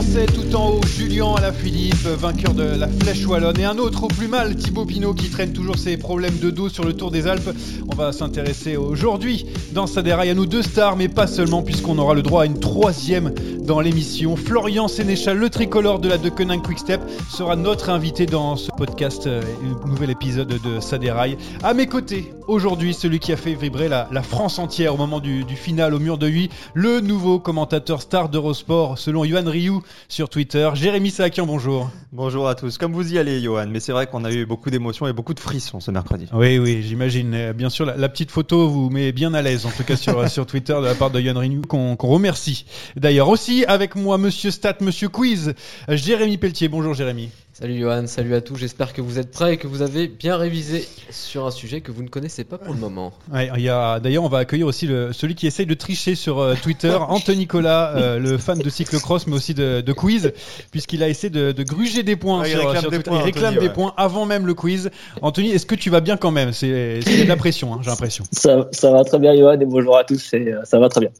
[0.00, 4.06] Français tout en haut, Julien Alaphilippe, vainqueur de la Flèche Wallonne, et un autre au
[4.06, 7.26] plus mal, Thibaut Pinot, qui traîne toujours ses problèmes de dos sur le Tour des
[7.26, 7.50] Alpes.
[7.90, 11.98] On va s'intéresser aujourd'hui dans sa déraille à nous deux stars, mais pas seulement, puisqu'on
[11.98, 13.32] aura le droit à une troisième
[13.68, 14.36] dans l'émission.
[14.36, 19.42] Florian Sénéchal, le tricolore de la Deceuninck Quickstep, sera notre invité dans ce podcast, euh,
[19.84, 21.36] nouvel épisode de Saderail.
[21.64, 25.44] À mes côtés, aujourd'hui, celui qui a fait vibrer la, France entière au moment du,
[25.54, 30.68] final au mur de Huy, le nouveau commentateur star d'Eurosport, selon Yohan Ryu sur Twitter.
[30.74, 31.90] Jérémy Sakian, bonjour.
[32.12, 32.78] Bonjour à tous.
[32.78, 35.34] Comme vous y allez, Johan, mais c'est vrai qu'on a eu beaucoup d'émotions et beaucoup
[35.34, 36.26] de frissons ce mercredi.
[36.32, 37.34] Oui, oui, j'imagine.
[37.34, 39.96] Euh, Bien sûr, la, la petite photo vous met bien à l'aise, en tout cas
[39.96, 42.64] sur, sur Twitter, de la part de Yohan Ryu, qu'on qu'on remercie.
[42.96, 45.54] D'ailleurs, aussi avec moi, monsieur Stat, monsieur Quiz,
[45.88, 46.68] Jérémy Pelletier.
[46.68, 47.30] Bonjour, Jérémy.
[47.60, 50.36] Salut Johan, salut à tous, j'espère que vous êtes prêts et que vous avez bien
[50.36, 53.12] révisé sur un sujet que vous ne connaissez pas pour le moment.
[53.32, 56.14] Ouais, il y a, d'ailleurs, on va accueillir aussi le, celui qui essaye de tricher
[56.14, 60.32] sur euh, Twitter, Anthony Nicolas, euh, le fan de cyclocross, mais aussi de, de quiz,
[60.70, 63.10] puisqu'il a essayé de, de gruger des points Ah, il sur, réclame sur des Twitter.
[63.10, 63.74] points, il réclame Anthony, des ouais.
[63.74, 64.90] points avant même le quiz.
[65.20, 66.52] Anthony, est-ce que tu vas bien quand même?
[66.52, 68.22] C'est c'est de la pression, hein, j'ai l'impression.
[68.30, 71.00] Ça, ça va très bien, Johan, et bonjour à tous, et, euh, ça va très
[71.00, 71.10] bien.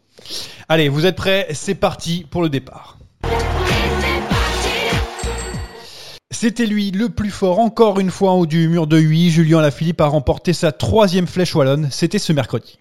[0.69, 1.49] Allez, vous êtes prêts?
[1.53, 2.97] C'est parti pour le départ.
[6.31, 9.31] C'était lui, le plus fort, encore une fois en haut du mur de Huy.
[9.31, 11.89] Julien Lafilippe a remporté sa troisième flèche wallonne.
[11.91, 12.79] C'était ce mercredi.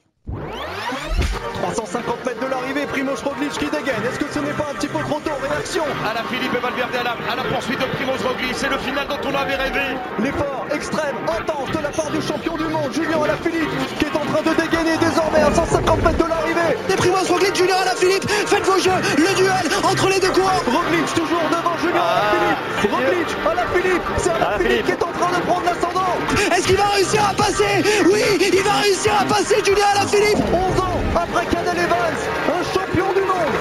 [5.67, 8.69] Réaction À la Philippe et Valverde à la, à la poursuite de Primoz Roglic, c'est
[8.69, 9.99] le final dont on avait rêvé.
[10.19, 13.69] L'effort extrême, intense de la part du champion du monde, Julien Alaphilippe,
[13.99, 16.71] qui est en train de dégainer désormais à 150 mètres de l'arrivée.
[16.89, 20.63] Et Primoz Roglic, Julien Alaphilippe, faites vos jeux, le duel entre les deux coureurs.
[20.71, 22.91] Roglic toujours devant Julien Alaphilippe.
[22.93, 26.13] Roglic, Alaphilippe, c'est Alaphilippe qui est en train de prendre l'ascendant.
[26.55, 27.83] Est-ce qu'il va réussir à passer?
[28.07, 30.39] Oui, il va réussir à passer, Julien Alaphilippe.
[30.47, 32.19] 11 ans après Canel Evans,
[32.55, 33.55] un champion du monde,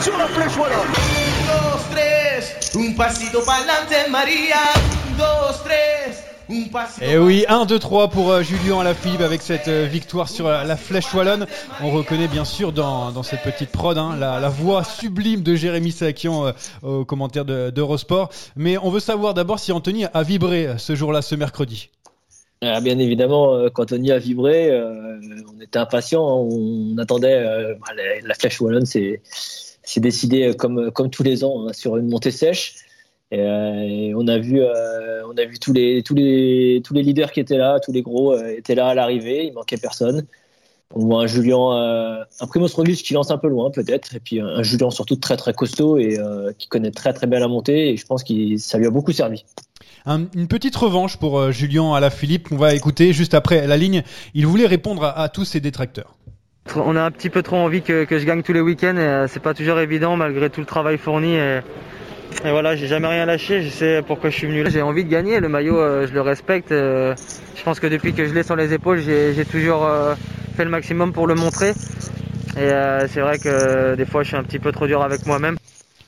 [0.00, 0.92] sur la flèche wallonne.
[1.46, 4.56] Dos, tres, un pasito pa'lante Maria.
[5.18, 7.04] Dos, tres, un pasito.
[7.04, 10.46] Et Eh oui, 1, 2, 3 pour euh, Julien Alaphilippe avec cette euh, victoire sur
[10.46, 11.46] euh, la flèche wallonne.
[11.82, 15.54] On reconnaît bien sûr dans, dans cette petite prod hein, la, la voix sublime de
[15.54, 16.52] Jérémy Sakian euh,
[16.82, 18.30] au commentaire de- d'Eurosport.
[18.56, 21.90] Mais on veut savoir d'abord si Anthony a vibré ce jour-là, ce mercredi.
[22.62, 25.18] Ah, bien évidemment, quand Tony a vibré, euh,
[25.56, 29.22] on était impatients, hein, on attendait euh, bah, la, la flèche wallonne, c'est
[29.90, 32.64] c'est décidé euh, comme comme tous les ans hein, sur une montée sèche.
[33.32, 37.30] Euh, on a vu euh, on a vu tous les tous les tous les leaders
[37.32, 40.26] qui étaient là, tous les gros euh, étaient là à l'arrivée, il manquait personne.
[40.92, 44.20] On voit un Julien, euh, un Primoz Roglic qui lance un peu loin peut-être, et
[44.20, 47.38] puis un, un Julien surtout très très costaud et euh, qui connaît très très bien
[47.38, 47.90] la montée.
[47.90, 49.44] Et je pense que ça lui a beaucoup servi.
[50.06, 54.02] Un- une petite revanche pour euh, Julien Alaphilippe qu'on va écouter juste après la ligne.
[54.34, 56.16] Il voulait répondre à, à tous ses détracteurs.
[56.76, 59.26] On a un petit peu trop envie que, je gagne tous les week-ends et euh,
[59.26, 61.34] c'est pas toujours évident malgré tout le travail fourni.
[61.34, 61.60] Et,
[62.44, 64.70] Et voilà, j'ai jamais rien lâché, je sais pourquoi je suis venu là.
[64.70, 66.70] J'ai envie de gagner, le maillot, euh, je le respecte.
[66.70, 67.14] euh,
[67.56, 69.86] je pense que depuis que je l'ai sur les épaules, j'ai toujours
[70.56, 71.72] fait le maximum pour le montrer.
[72.56, 72.70] Et
[73.08, 75.56] c'est vrai que des fois, je suis un petit peu trop dur avec moi-même.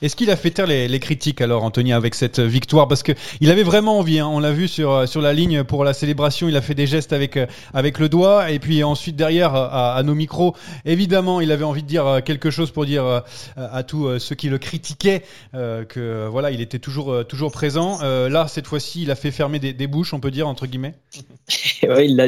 [0.03, 2.87] Est-ce qu'il a fait taire les, les critiques alors, Anthony, avec cette victoire?
[2.89, 4.19] Parce que il avait vraiment envie.
[4.19, 4.27] hein.
[4.27, 6.49] On l'a vu sur euh, sur la ligne pour la célébration.
[6.49, 9.67] Il a fait des gestes avec euh, avec le doigt et puis ensuite derrière euh,
[9.71, 13.19] à, nos micros, évidemment, il avait envie de dire euh, quelque chose pour dire euh,
[13.55, 15.23] à tous euh, ceux qui le critiquaient
[15.55, 17.99] euh, que euh, voilà, il était toujours euh, toujours présent.
[18.03, 20.67] Euh, là, cette fois-ci, il a fait fermer des, des bouches, on peut dire entre
[20.67, 20.95] guillemets.
[21.83, 22.27] Ouais, il l'a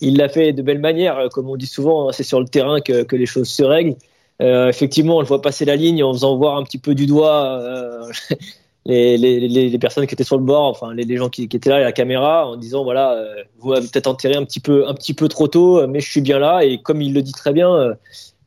[0.00, 1.16] il l'a fait de belle manière.
[1.18, 3.62] Euh, Comme on dit souvent, hein, c'est sur le terrain que, que les choses se
[3.62, 3.94] règlent.
[4.42, 7.06] Euh, effectivement, on le voit passer la ligne en faisant voir un petit peu du
[7.06, 8.12] doigt euh,
[8.84, 11.80] les, les, les, personnes qui étaient sur le bord, enfin les, gens qui, étaient là,
[11.80, 14.94] et la caméra, en disant voilà, euh, vous m'avez peut-être enterré un petit peu un
[14.94, 16.64] petit peu trop tôt, mais je suis bien là.
[16.64, 17.74] Et comme il le dit très bien.
[17.74, 17.94] euh,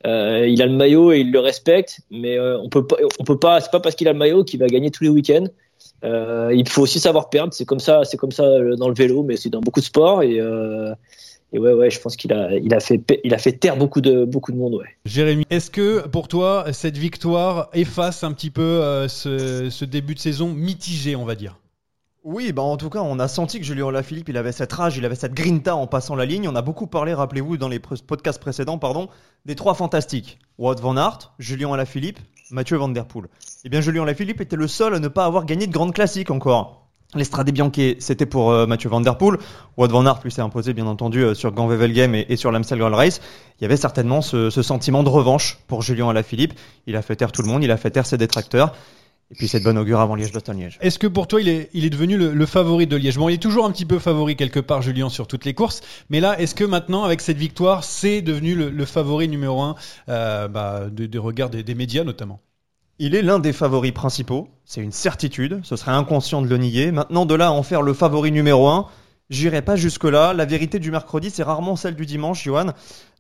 [0.05, 2.95] euh, il a le maillot et il le respecte, mais euh, on peut pas,
[3.25, 5.47] peut pas, c'est pas parce qu'il a le maillot qu'il va gagner tous les week-ends.
[6.03, 8.45] Il faut aussi savoir perdre, c'est comme ça, c'est comme ça
[8.77, 10.39] dans le vélo, mais c'est dans beaucoup de sports et,
[11.53, 14.01] et ouais, ouais, je pense qu'il a, il a fait, il a fait taire beaucoup
[14.01, 14.87] de, beaucoup de monde, ouais.
[15.05, 20.15] Jérémy, est-ce que pour toi cette victoire efface un petit peu euh, ce, ce début
[20.15, 21.57] de saison mitigé, on va dire?
[22.25, 24.97] Oui, bah en tout cas, on a senti que Julien Lafilippe, il avait cette rage,
[24.97, 26.49] il avait cette grinta en passant la ligne.
[26.49, 29.07] On a beaucoup parlé, rappelez-vous, dans les pr- podcasts précédents, pardon,
[29.45, 30.37] des trois fantastiques.
[30.57, 32.19] Wout van Aert, Julien Alaphilippe,
[32.51, 33.29] Mathieu Van Der Poel.
[33.63, 36.29] Eh bien, Julien Alaphilippe était le seul à ne pas avoir gagné de grande classique
[36.29, 36.88] encore.
[37.15, 39.39] L'Estrade Bianchi, c'était pour euh, Mathieu Van Der Poel.
[39.77, 42.77] Wout van Aert, lui, s'est imposé, bien entendu, euh, sur Gand-Wevelgem et, et sur l'Amstel
[42.77, 43.19] Gold Race.
[43.59, 46.53] Il y avait certainement ce, ce sentiment de revanche pour Julien Alaphilippe.
[46.85, 48.75] Il a fait taire tout le monde, il a fait taire ses détracteurs.
[49.31, 50.77] Et puis, c'est de bonne augure avant Liège-Bastogne-Liège.
[50.81, 53.17] Est-ce que pour toi, il est, il est devenu le, le favori de Liège?
[53.17, 55.81] Bon, il est toujours un petit peu favori quelque part, Julien, sur toutes les courses.
[56.11, 59.75] Mais là, est-ce que maintenant, avec cette victoire, c'est devenu le, le favori numéro un
[60.09, 62.39] euh, bah, des des regards des, des médias notamment?
[63.01, 66.91] Il est l'un des favoris principaux, c'est une certitude, ce serait inconscient de le nier.
[66.91, 68.87] Maintenant, de là à en faire le favori numéro un,
[69.29, 70.33] j'irai pas jusque-là.
[70.33, 72.73] La vérité du mercredi, c'est rarement celle du dimanche, Johan.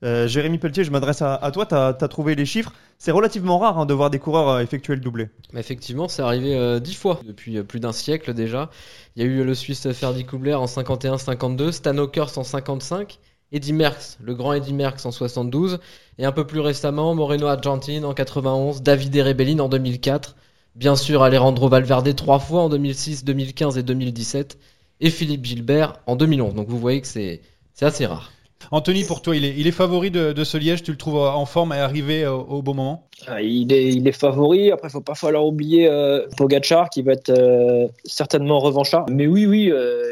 [0.03, 2.73] Euh, Jérémy Pelletier, je m'adresse à, toi, tu as, trouvé les chiffres.
[2.97, 5.29] C'est relativement rare hein, de voir des coureurs euh, effectuer le doublé.
[5.55, 8.69] Effectivement, c'est arrivé euh, dix fois depuis plus d'un siècle déjà.
[9.15, 13.17] Il y a eu le Suisse Ferdi Kubler en 51-52, Stan Ockers en 55,
[13.51, 15.79] Eddy Merckx, le grand Eddy Merckx en 72,
[16.17, 20.35] et un peu plus récemment Moreno Argentine en 91, David Erebellin en 2004,
[20.75, 24.57] bien sûr Alejandro Valverde trois fois en 2006, 2015 et 2017,
[24.99, 26.53] et Philippe Gilbert en 2011.
[26.53, 27.41] Donc vous voyez que c'est
[27.81, 28.31] assez rare.
[28.71, 31.17] Anthony, pour toi, il est, il est favori de, de ce Liège Tu le trouves
[31.17, 33.07] en forme et arrivé au, au bon moment?
[33.27, 34.71] Ah, Il est, il est favori.
[34.71, 39.05] Après, faut pas falloir oublier euh, Pogacar qui va être euh, certainement revanchard.
[39.09, 40.03] Mais oui, oui, euh,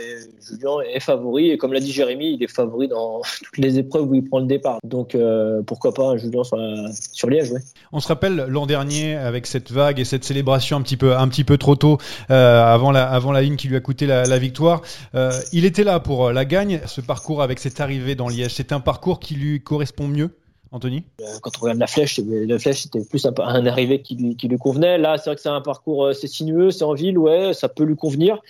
[0.47, 1.51] Julien est favori.
[1.51, 4.39] Et comme l'a dit Jérémy, il est favori dans toutes les épreuves où il prend
[4.39, 4.79] le départ.
[4.83, 7.61] Donc euh, pourquoi pas un Julien sur, Liège, ouais.
[7.91, 11.27] On se rappelle l'an dernier avec cette vague et cette célébration un petit peu, un
[11.27, 11.97] petit peu trop tôt
[12.31, 14.81] euh, avant, la, avant la ligne qui lui a coûté la, la victoire.
[15.15, 16.81] Euh, il était là pour euh, la gagne.
[16.85, 20.37] Ce parcours avec cette arrivée dans Liège, c'est un parcours qui lui correspond mieux,
[20.71, 21.03] Anthony?
[21.21, 24.15] Euh, Quand on regarde la flèche, c'est- la flèche c'était plus un, un arrivé qui
[24.15, 24.97] lui, convenait.
[24.97, 27.69] Là, c'est vrai que c'est un parcours, euh, c'est sinueux, c'est en ville, ouais, ça
[27.69, 28.41] peut lui convenir.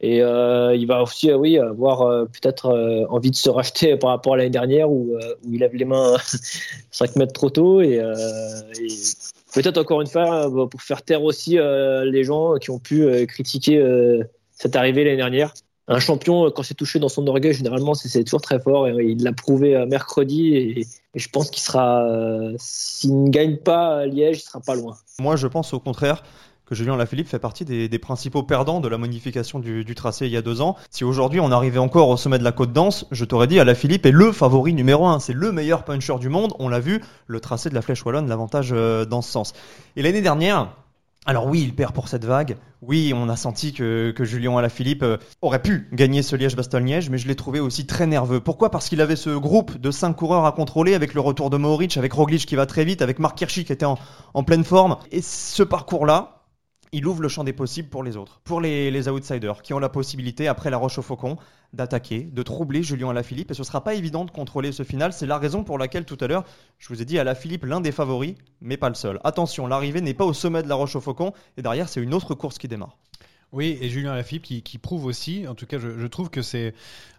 [0.00, 3.96] Et euh, il va aussi, euh, oui, avoir euh, peut-être euh, envie de se racheter
[3.96, 6.16] par rapport à l'année dernière où, euh, il lève les mains
[6.92, 7.80] 5 mètres trop tôt.
[7.80, 8.14] Et, euh,
[8.80, 8.88] et
[9.54, 13.02] peut-être encore une fois euh, pour faire taire aussi euh, les gens qui ont pu
[13.02, 15.52] euh, critiquer euh, cette arrivée l'année dernière.
[15.88, 18.88] Un champion, euh, quand c'est touché dans son orgueil, généralement, c'est toujours très fort.
[18.88, 20.54] Il l'a prouvé euh, mercredi.
[20.54, 24.74] Et, je pense qu'il sera, euh, s'il ne gagne pas à Liège, il sera pas
[24.74, 24.96] loin.
[25.18, 26.22] Moi, je pense au contraire
[26.66, 30.36] que Julien Lafilippe fait partie des, principaux perdants de la modification du, tracé il y
[30.36, 30.76] a deux ans.
[30.90, 34.04] Si aujourd'hui on arrivait encore au sommet de la côte d'Anse, je t'aurais dit Alaphilippe
[34.04, 36.52] est le favori numéro un, c'est le meilleur puncher du monde.
[36.58, 39.54] On l'a vu, le tracé de la Flèche Wallonne, l'avantage dans ce sens.
[39.96, 40.68] Et l'année dernière,
[41.28, 42.56] alors oui, il perd pour cette vague.
[42.80, 47.18] Oui, on a senti que, que Julien Alaphilippe euh, aurait pu gagner ce Liège-Bastogne-Liège, mais
[47.18, 48.40] je l'ai trouvé aussi très nerveux.
[48.40, 48.70] Pourquoi?
[48.70, 51.98] Parce qu'il avait ce groupe de cinq coureurs à contrôler, avec le retour de Mohoric,
[51.98, 53.98] avec Roglic qui va très vite, avec Marc Hirschi qui était en,
[54.32, 54.96] en pleine forme.
[55.12, 56.46] Et ce parcours-là,
[56.92, 59.78] il ouvre le champ des possibles pour les autres, pour les, les outsiders, qui ont
[59.78, 61.36] la possibilité, après la Roche au Faucon,
[61.72, 63.50] d'attaquer, de troubler Julien Alaphilippe.
[63.50, 65.12] Et ce sera pas évident de contrôler ce final.
[65.12, 66.44] C'est la raison pour laquelle tout à l'heure,
[66.78, 69.20] je vous ai dit Alaphilippe, l'un des favoris, mais pas le seul.
[69.24, 72.14] Attention, l'arrivée n'est pas au sommet de la Roche au Faucon, et derrière, c'est une
[72.14, 72.96] autre course qui démarre.
[73.50, 76.74] Oui, et Julien Lafilippe qui, prouve aussi, en tout cas je, trouve que c'est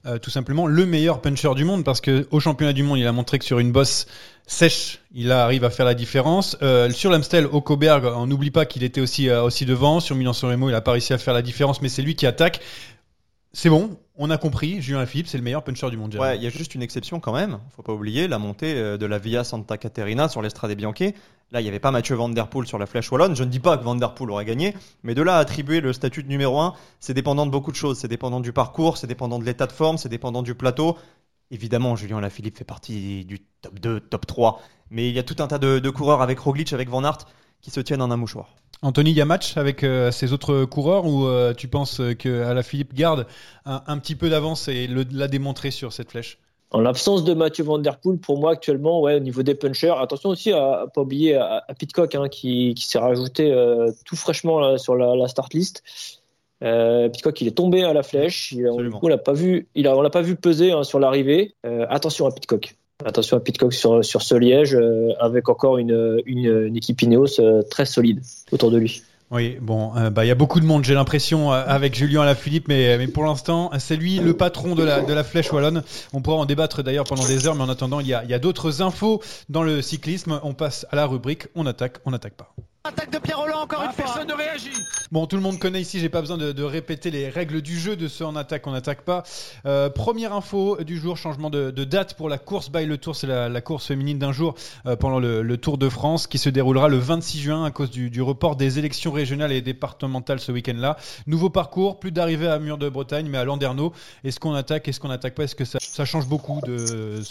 [0.06, 3.08] euh, tout simplement le meilleur puncher du monde parce que au championnat du monde il
[3.08, 4.06] a montré que sur une bosse
[4.46, 6.56] sèche il arrive à faire la différence.
[6.62, 10.52] Euh, sur l'Amstel au on n'oublie pas qu'il était aussi, euh, aussi devant, sur Milan-San
[10.52, 12.60] Remo il a pas réussi à faire la différence mais c'est lui qui attaque.
[13.52, 16.14] C'est bon, on a compris, Julien Philippe, c'est le meilleur puncher du monde.
[16.16, 18.98] Ouais, il y a juste une exception quand même, faut pas oublier, la montée euh,
[18.98, 21.16] de la Via Santa Caterina sur l'Estrade Bianchi.
[21.52, 23.36] Là, il n'y avait pas Mathieu Van Der Poel sur la flèche wallonne.
[23.36, 25.82] Je ne dis pas que Van Der Poel aurait gagné, mais de là à attribuer
[25.82, 27.98] le statut de numéro 1, c'est dépendant de beaucoup de choses.
[27.98, 30.96] C'est dépendant du parcours, c'est dépendant de l'état de forme, c'est dépendant du plateau.
[31.50, 35.38] Évidemment, Julien Lafilippe fait partie du top 2, top 3, mais il y a tout
[35.40, 37.26] un tas de, de coureurs avec Roglic, avec Van Aert,
[37.62, 38.54] qui se tiennent en un mouchoir.
[38.82, 42.62] Anthony, il y a match avec euh, ces autres coureurs ou euh, tu penses que
[42.64, 43.28] Philippe garde
[43.66, 46.40] un, un petit peu d'avance et l'a démontré sur cette flèche?
[46.72, 49.96] En l'absence de Mathieu Van Der Poel, pour moi actuellement, ouais, au niveau des punchers,
[49.98, 54.60] attention aussi à, pas oublier à, Pitcock hein, qui, qui s'est rajouté euh, tout fraîchement
[54.60, 55.82] là, sur la, la, start list.
[56.64, 58.52] Euh, Pitcock, il est tombé à la flèche.
[58.52, 61.56] Il, on l'a pas vu, il a, on l'a pas vu peser hein, sur l'arrivée.
[61.66, 62.76] Euh, attention à Pitcock.
[63.06, 67.62] Attention à Pitcock sur, sur ce liège, euh, avec encore une, une, équipe Ineos euh,
[67.62, 69.04] très solide autour de lui.
[69.32, 72.68] Oui, bon, euh, bah il y a beaucoup de monde, j'ai l'impression, avec Julien Alaphilippe,
[72.68, 75.84] mais mais pour l'instant, c'est lui le patron de la de la flèche wallonne.
[76.14, 78.30] On pourra en débattre d'ailleurs pendant des heures, mais en attendant, il y a il
[78.30, 80.40] y a d'autres infos dans le cyclisme.
[80.44, 82.54] On passe à la rubrique on attaque, on n'attaque pas.
[82.90, 84.06] Attaque de Pierre Roland encore une fois.
[84.06, 84.72] Personne ne réagit.
[85.12, 87.80] Bon, tout le monde connaît ici, j'ai pas besoin de, de, répéter les règles du
[87.80, 89.22] jeu de ce en attaque, on n'attaque pas.
[89.68, 93.16] Euh, première info du jour, changement de, de, date pour la course by le Tour,
[93.16, 94.56] c'est la, la, course féminine d'un jour
[94.88, 97.92] euh, pendant le, le, Tour de France qui se déroulera le 26 juin à cause
[97.92, 100.98] du, du report des élections régionales et départementales ce week-end-là.
[101.28, 103.94] Nouveau parcours, plus d'arrivée à Mur de Bretagne, mais à Landerneau.
[104.24, 107.22] Est-ce qu'on attaque, est-ce qu'on n'attaque pas Est-ce que ça, ça, change beaucoup de,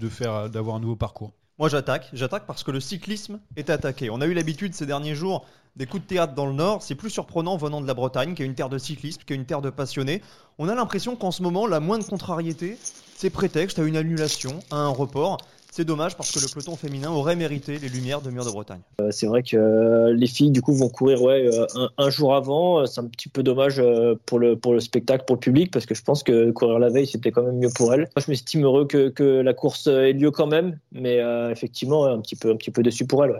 [0.00, 1.32] de faire d'avoir un nouveau parcours?
[1.58, 4.10] Moi j'attaque, j'attaque parce que le cyclisme est attaqué.
[4.10, 5.46] On a eu l'habitude ces derniers jours
[5.76, 8.42] des coups de théâtre dans le nord, c'est plus surprenant venant de la Bretagne, qui
[8.42, 10.22] est une terre de cyclisme, qui est une terre de passionnés.
[10.58, 12.78] On a l'impression qu'en ce moment, la moindre contrariété,
[13.14, 15.38] c'est prétexte à une annulation, à un report.
[15.76, 18.80] C'est dommage parce que le peloton féminin aurait mérité les lumières de Mur de Bretagne.
[19.02, 21.66] Euh, c'est vrai que euh, les filles du coup vont courir ouais, euh,
[21.98, 22.86] un, jour avant.
[22.86, 23.82] C'est un petit peu dommage
[24.24, 26.88] pour le, pour le spectacle, pour le public, parce que je pense que courir la
[26.88, 28.08] veille c'était quand même mieux pour elles.
[28.16, 31.18] Moi je m'estime heureux que, que la course ait lieu quand même, mais
[31.50, 33.34] effectivement un petit peu, un petit peu déçu pour elles.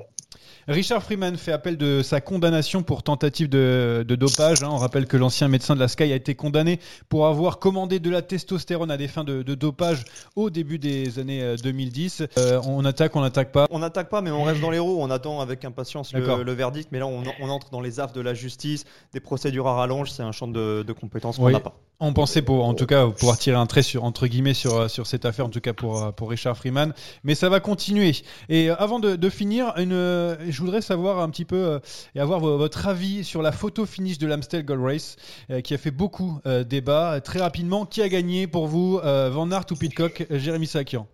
[0.68, 4.62] Richard Freeman fait appel de sa condamnation pour tentative de, de dopage.
[4.62, 4.68] Hein.
[4.70, 8.10] On rappelle que l'ancien médecin de la Sky a été condamné pour avoir commandé de
[8.10, 12.24] la testostérone à des fins de, de dopage au début des années 2010.
[12.38, 13.66] Euh, on attaque, on n'attaque pas.
[13.70, 14.98] On n'attaque pas, mais on reste dans les roues.
[15.00, 16.88] On attend avec impatience le, le, verdict.
[16.92, 20.10] Mais là, on, on, entre dans les affres de la justice, des procédures à rallonge.
[20.10, 21.62] C'est un champ de, de compétences qu'on n'a oui.
[21.62, 21.78] pas.
[21.98, 25.06] On pensait pour, en tout cas, pouvoir tirer un trait sur entre guillemets sur sur
[25.06, 26.92] cette affaire, en tout cas pour pour Richard Freeman.
[27.24, 28.12] Mais ça va continuer.
[28.50, 31.78] Et avant de, de finir, une, je voudrais savoir un petit peu euh,
[32.14, 35.16] et avoir votre avis sur la photo finish de l'Amstel Gold Race,
[35.50, 37.20] euh, qui a fait beaucoup euh, débat.
[37.20, 41.06] Très rapidement, qui a gagné pour vous, Van Aert ou Pitcock, Jérémy Sakian?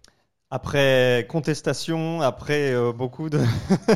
[0.55, 3.41] Après contestation, après euh, beaucoup de,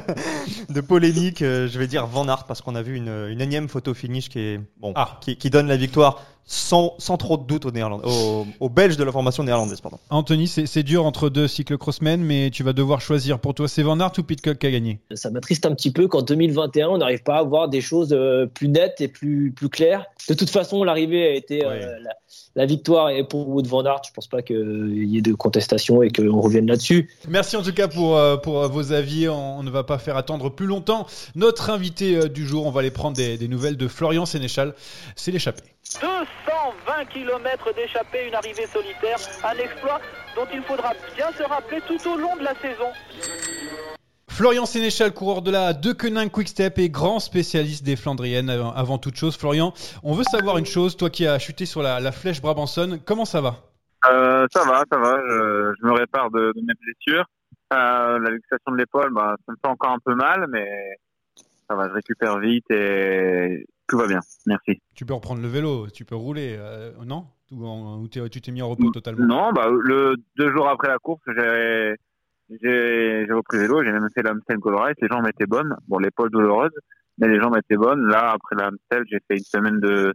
[0.70, 3.68] de polémiques, euh, je vais dire Van Aert parce qu'on a vu une, une, énième
[3.68, 5.18] photo finish qui est bon, ah.
[5.20, 8.96] qui, qui, donne la victoire sans, sans trop de doute aux, Néerlandais, aux, aux Belges
[8.96, 9.80] de la formation néerlandaise.
[9.80, 9.98] Pardon.
[10.10, 13.40] Anthony, c'est dur entre deux cyclocrossmen, mais tu vas devoir choisir.
[13.40, 15.00] Pour toi, c'est Van Aert ou Pitcock qui a gagné?
[15.14, 18.46] Ça m'attriste un petit peu qu'en 2021, on n'arrive pas à avoir des choses euh,
[18.46, 20.06] plus nettes et plus, plus claires.
[20.28, 21.80] De toute façon, l'arrivée a été ouais.
[21.80, 22.12] la,
[22.54, 24.02] la, victoire est pour Wood Van Aert.
[24.06, 27.10] Je pense pas qu'il y ait de contestation et qu'on revienne là-dessus.
[27.28, 29.28] Merci en tout cas pour, euh, pour vos avis.
[29.28, 32.66] On ne va pas faire attendre plus longtemps notre invité euh, du jour.
[32.66, 34.74] On va aller prendre des, des nouvelles de Florian Sénéchal.
[35.16, 35.75] C'est l'échappée.
[36.00, 40.00] 220 km d'échappée, une arrivée solitaire, un exploit
[40.34, 42.90] dont il faudra bien se rappeler tout au long de la saison.
[44.28, 49.36] Florian Sénéchal, coureur de la Deceuninck Quick-Step et grand spécialiste des Flandriennes avant toute chose.
[49.36, 53.00] Florian, on veut savoir une chose, toi qui as chuté sur la, la flèche Brabanson,
[53.06, 53.56] comment ça va?
[54.10, 57.24] Euh, Ça va, ça va, je, je me répare de, de mes blessures.
[57.72, 60.68] Euh, la luxation de l'épaule, bah, ça me fait encore un peu mal, mais
[61.68, 64.20] ça va, je récupère vite et tout va bien.
[64.46, 64.80] Merci.
[64.94, 67.26] Tu peux reprendre le vélo, tu peux rouler, euh, non?
[67.52, 69.24] Ou, tu t'es mis en repos totalement?
[69.24, 71.94] Non, bah, le, deux jours après la course, j'ai
[73.30, 75.76] repris le vélo, j'ai même fait l'Amstel Gold Race, les jambes étaient bonnes.
[75.86, 76.72] Bon, l'épaule douloureuse,
[77.18, 78.06] mais les jambes étaient bonnes.
[78.08, 80.12] Là, après l'Amstel, j'ai fait une semaine de,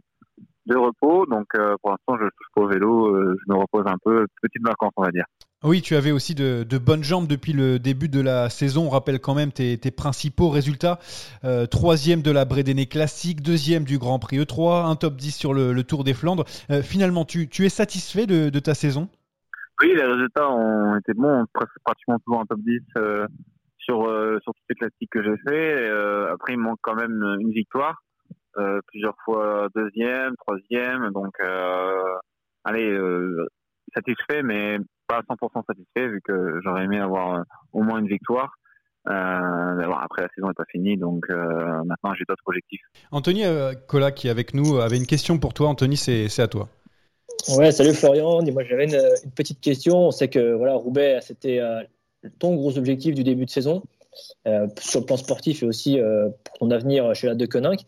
[0.66, 3.84] de repos, donc euh, pour l'instant, je touche pas au vélo, euh, je me repose
[3.86, 5.24] un peu, petite vacances, on va dire.
[5.64, 8.86] Oui, tu avais aussi de, bonnes jambes depuis le début de la saison.
[8.86, 10.98] On rappelle quand même tes, principaux résultats.
[11.44, 15.54] Euh, troisième de la Bredene Classique, deuxième du Grand Prix E3, un top 10 sur
[15.54, 16.44] le, Tour des Flandres.
[16.70, 19.08] Euh, finalement, tu, es satisfait de, ta saison?
[19.80, 21.44] Oui, les résultats ont été bons,
[21.84, 23.26] pratiquement toujours un top 10 euh,
[23.78, 24.02] sur,
[24.42, 25.88] sur toutes les classiques que j'ai fait.
[26.32, 28.02] Après, il manque quand même une victoire.
[28.88, 31.10] plusieurs fois deuxième, troisième.
[31.10, 31.34] Donc,
[32.64, 32.98] allez,
[33.94, 34.78] satisfait, mais
[35.12, 37.42] pas 100% satisfait vu que j'aurais aimé avoir euh,
[37.72, 38.54] au moins une victoire.
[39.08, 42.82] Euh, après la saison n'est pas finie, donc euh, maintenant j'ai d'autres objectifs.
[43.10, 45.68] Anthony euh, Cola qui est avec nous avait une question pour toi.
[45.68, 46.68] Anthony, c'est à toi.
[47.56, 48.42] Ouais, salut Florian.
[48.42, 50.06] Dis-moi, j'avais une, une, petite question.
[50.06, 51.82] On sait que voilà, Roubaix, c'était euh,
[52.38, 53.82] ton gros objectif du début de saison,
[54.46, 57.80] euh, sur le plan sportif et aussi euh, pour ton avenir chez la De Koninck.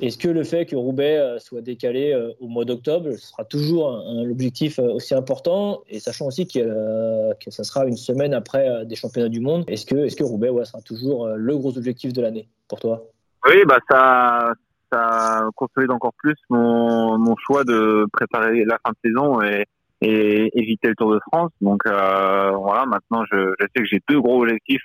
[0.00, 3.90] Est-ce que le fait que Roubaix euh, soit décalé euh, au mois d'octobre sera toujours
[3.90, 5.82] un, un objectif euh, aussi important?
[5.88, 10.24] Et sachant aussi que, ça sera une semaine après des championnats du monde, est-ce que,
[10.24, 13.04] Roubaix sera toujours le gros objectif de l'année pour toi?
[13.46, 14.52] Oui, bah ça,
[14.90, 19.64] ça consolide encore plus mon, choix de préparer la fin de saison et,
[20.02, 21.50] éviter le Tour de France.
[21.60, 24.82] Donc voilà, maintenant je sais que j'ai deux gros objectifs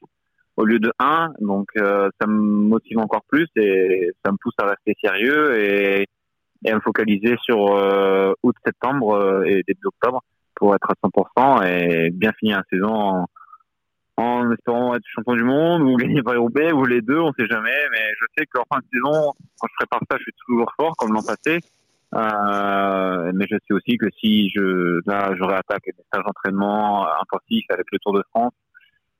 [0.59, 4.55] au lieu de un, donc euh, ça me motive encore plus et ça me pousse
[4.61, 6.05] à rester sérieux et,
[6.65, 10.21] et à me focaliser sur euh, août-septembre euh, et début octobre
[10.55, 13.25] pour être à 100% et bien finir la saison en,
[14.17, 17.79] en espérant être champion du monde ou gagner Paris-Roubaix ou les deux, on sait jamais.
[17.91, 20.93] Mais je sais qu'en fin de saison, quand je prépare ça, je suis toujours fort
[20.97, 21.61] comme l'an passé.
[22.15, 27.67] Euh, mais je sais aussi que si je là, je réattaque des stages d'entraînement intensifs
[27.69, 28.51] avec le Tour de France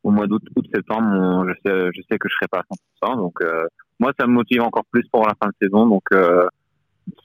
[0.04, 3.18] au mois d'août, août, septembre, je sais, je sais que je serai pas à 100%.
[3.18, 3.66] Donc euh,
[4.00, 5.88] moi, ça me motive encore plus pour la fin de saison.
[5.88, 6.48] Donc euh,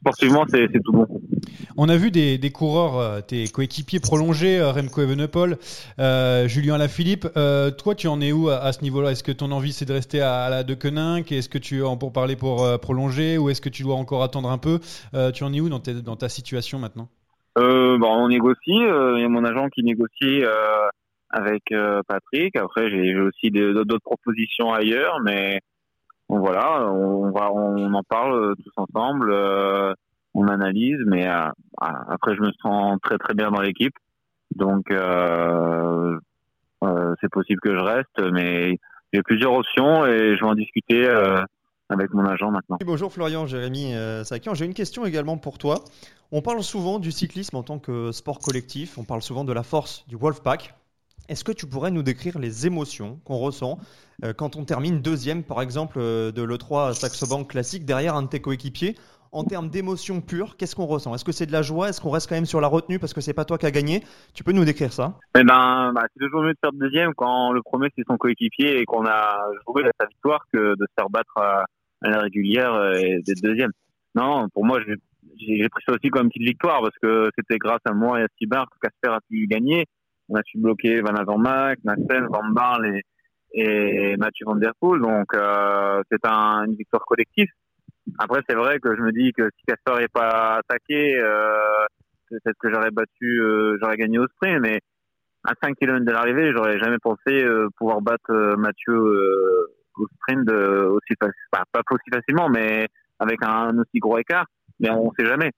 [0.00, 1.06] sportivement, c'est tout bon.
[1.76, 5.56] On a vu des, des coureurs, euh, tes coéquipiers prolongés, Remco Evenepoel,
[5.98, 7.26] euh, Julien Lafilippe.
[7.36, 9.12] Euh, toi, tu en es où à, à ce niveau-là?
[9.12, 11.96] Est-ce que ton envie, c'est de rester à, à la De Est-ce que tu en
[11.96, 13.38] pour parler pour euh, prolonger?
[13.38, 14.80] Ou est-ce que tu dois encore attendre un peu?
[15.34, 17.08] Tu en es où dans, tes- dans ta situation maintenant?
[17.56, 18.58] Bon, on négocie.
[18.66, 20.42] Il y a mon agent qui négocie
[21.34, 22.54] avec euh, Patrick.
[22.56, 25.60] Après, j'ai aussi d'autres propositions ailleurs, mais
[26.28, 29.32] voilà, on en parle tous ensemble.
[29.32, 29.92] euh,
[30.36, 31.48] on analyse, mais euh,
[31.80, 33.94] après, je me sens très très bien dans l'équipe,
[34.56, 34.86] donc
[37.20, 38.78] c'est possible que je reste, mais
[39.12, 41.08] j'ai plusieurs options et je vais en discuter
[41.88, 42.78] avec mon agent maintenant.
[42.84, 44.54] Bonjour Florian, Jérémy Sakian.
[44.54, 45.84] J'ai une question également pour toi.
[46.32, 49.62] On parle souvent du cyclisme en tant que sport collectif, on parle souvent de la
[49.62, 50.74] force du Wolfpack.
[51.28, 53.78] Est-ce que tu pourrais nous décrire les émotions qu'on ressent
[54.24, 58.22] euh, quand on termine deuxième, par exemple, euh, de l'E3 Saxo Bank classique derrière un
[58.22, 58.94] de tes coéquipiers?
[59.32, 61.12] En termes d'émotions pures, qu'est-ce qu'on ressent?
[61.14, 61.88] Est-ce que c'est de la joie?
[61.88, 63.72] Est-ce qu'on reste quand même sur la retenue parce que c'est pas toi qui as
[63.72, 64.04] gagné?
[64.32, 65.18] Tu peux nous décrire ça?
[65.36, 68.78] Eh ben, bah, c'est toujours mieux de faire deuxième quand le premier c'est son coéquipier
[68.78, 69.36] et qu'on a
[69.66, 71.64] joué à sa victoire que de se faire battre à,
[72.02, 73.72] à la régulière et d'être deuxième.
[74.14, 74.94] Non, pour moi, j'ai
[75.38, 78.24] j'ai pris ça aussi comme une petite victoire parce que c'était grâce à moi et
[78.24, 79.86] à Stibar que Casper a pu gagner.
[80.28, 83.02] On a su bloquer Van Avermaet, Nassen, Van Barle et,
[83.52, 85.00] et Mathieu Van Der Poel.
[85.00, 87.48] Donc, euh, c'est un, une victoire collective.
[88.18, 91.86] Après, c'est vrai que je me dis que si Casper n'est pas attaqué, euh,
[92.28, 94.80] peut-être que j'aurais battu, euh, j'aurais gagné au sprint, mais
[95.44, 100.06] à 5 km de l'arrivée, j'aurais jamais pensé euh, pouvoir battre euh, Mathieu euh, au
[100.08, 101.28] sprint aussi pas,
[101.70, 104.46] pas aussi facilement, mais avec un, aussi gros écart.
[104.80, 105.52] Mais on sait jamais.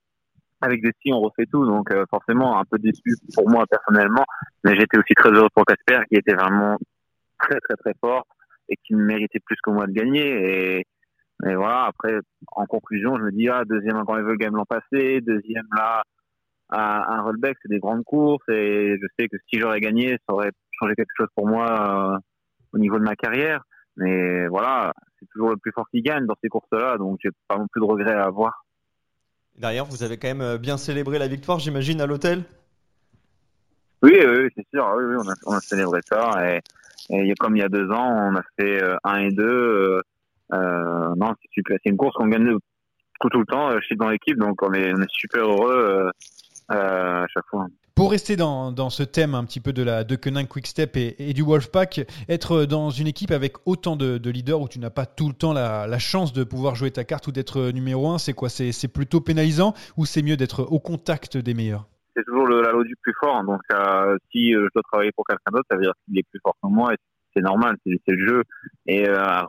[0.63, 4.25] Avec des si, on refait tout, donc euh, forcément un peu déçu pour moi personnellement,
[4.65, 6.79] mais j'étais aussi très heureux pour Casper qui était vraiment
[7.39, 8.27] très très très fort
[8.69, 10.79] et qui méritait plus que moi de gagner.
[10.79, 10.87] Et,
[11.45, 12.19] et voilà, après,
[12.53, 16.03] en conclusion, je me dis, ah, deuxième à Grand Level Game l'an passé, deuxième là
[16.69, 20.35] à un rollback, c'est des grandes courses et je sais que si j'aurais gagné, ça
[20.35, 22.19] aurait changé quelque chose pour moi euh,
[22.73, 23.63] au niveau de ma carrière.
[23.97, 27.57] Mais voilà, c'est toujours le plus fort qui gagne dans ces courses-là, donc j'ai pas
[27.57, 28.66] non plus de regrets à avoir.
[29.59, 32.45] Derrière, vous avez quand même euh, bien célébré la victoire, j'imagine, à l'hôtel?
[34.03, 34.87] Oui, oui, c'est sûr.
[34.97, 36.57] Oui, on a, on a célébré ça.
[37.11, 39.45] Et, comme il y a deux ans, on a fait euh, un et deux.
[39.45, 40.03] Euh,
[40.53, 41.79] euh, non, c'est super.
[41.83, 42.57] C'est une course qu'on gagne
[43.21, 43.71] tout, le temps.
[43.79, 46.11] Je suis dans l'équipe, donc on est, on est super heureux euh,
[46.73, 47.67] euh, à chaque fois.
[48.07, 51.43] Pour rester dans, ce thème un petit peu de la de Koenig Quickstep et, du
[51.43, 55.27] Wolfpack, être dans une équipe avec autant de, de leaders où tu n'as pas tout
[55.27, 58.49] le temps la, chance de pouvoir jouer ta carte ou d'être numéro un, c'est quoi?
[58.49, 61.89] C'est plutôt pénalisant ou c'est mieux d'être au contact des meilleurs?
[62.15, 63.43] C'est toujours la loi du plus fort.
[63.43, 66.39] Donc euh, si je dois travailler pour quelqu'un d'autre, ça veut dire qu'il est plus
[66.41, 66.97] fort que moi et
[67.35, 68.43] c'est normal, c'est le jeu.
[68.87, 69.43] Et euh,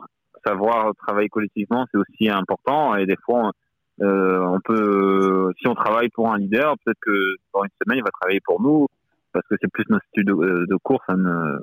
[0.44, 2.96] savoir travailler collectivement, c'est aussi important.
[2.96, 3.52] Et des fois, on,
[4.00, 8.04] euh, on peut, si on travaille pour un leader, peut-être que dans une semaine, il
[8.04, 8.86] va travailler pour nous
[9.32, 11.58] parce que c'est plus notre style de, de course à, nous,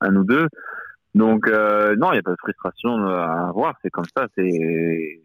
[0.00, 0.46] à, nous deux.
[1.14, 3.74] Donc euh, non, il n'y a pas de frustration à avoir.
[3.82, 4.26] C'est comme ça.
[4.36, 5.20] C'est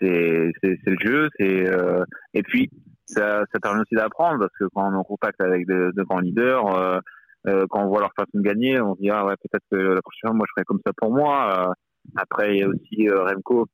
[0.00, 0.52] c'est
[0.86, 1.28] le jeu.
[1.38, 2.70] C'est euh, et puis
[3.06, 6.02] ça, ça permet aussi d'apprendre parce que quand on est en contact avec de, de
[6.02, 6.98] grands leaders, euh,
[7.46, 9.76] euh, quand on voit leur façon de gagner, on se dit ah ouais peut-être que
[9.76, 11.72] la prochaine fois moi je ferai comme ça pour moi.
[12.16, 13.68] après il y a aussi Remco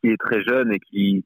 [0.00, 1.24] qui est très jeune et qui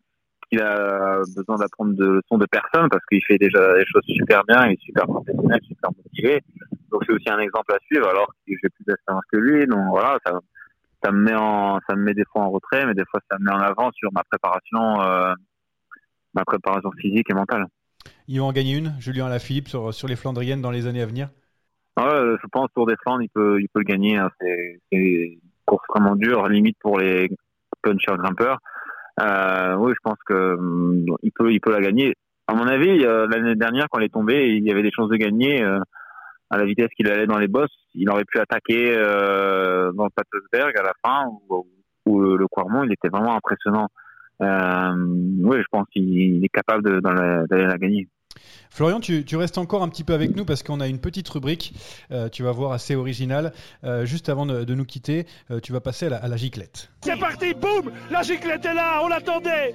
[0.56, 4.44] qui a besoin d'apprendre de leçons de personne parce qu'il fait déjà des choses super
[4.44, 6.42] bien, il est super professionnel, super motivé.
[6.90, 9.66] Donc c'est aussi un exemple à suivre alors que j'ai plus d'expérience que lui.
[9.66, 10.40] Donc voilà, ça,
[11.02, 13.38] ça me met en, ça me met des fois en retrait, mais des fois ça
[13.38, 15.34] me met en avant sur ma préparation, euh,
[16.34, 17.66] ma préparation physique et mentale.
[18.28, 21.06] Il va en gagner une, Julien Alaphilippe, sur, sur les Flandriennes dans les années à
[21.06, 21.28] venir?
[21.96, 24.16] Ouais, je pense Tour des Flandres, il peut, il peut le gagner.
[24.16, 24.30] hein.
[24.40, 27.30] C'est c'est une course vraiment dure, limite pour les
[27.82, 28.58] punchers grimpeurs.
[29.20, 32.14] Euh, oui, je pense que hum, il peut, il peut la gagner.
[32.46, 35.08] À mon avis, euh, l'année dernière, quand il est tombé, il y avait des chances
[35.08, 35.62] de gagner.
[35.62, 35.80] euh,
[36.50, 40.78] à la vitesse qu'il allait dans les bosses, il aurait pu attaquer euh, dans le
[40.78, 41.26] à la fin,
[42.06, 42.46] où le, le
[42.84, 43.88] il était vraiment impressionnant.
[44.42, 44.94] Euh,
[45.42, 48.08] oui, je pense qu'il il est capable d'aller la gagner.
[48.70, 51.28] Florian, tu, tu restes encore un petit peu avec nous parce qu'on a une petite
[51.28, 51.74] rubrique,
[52.10, 53.52] euh, tu vas voir, assez originale.
[53.84, 56.36] Euh, juste avant de, de nous quitter, euh, tu vas passer à la, à la
[56.36, 56.90] giclette.
[57.04, 59.74] C'est parti, boum La giclette est là, on l'attendait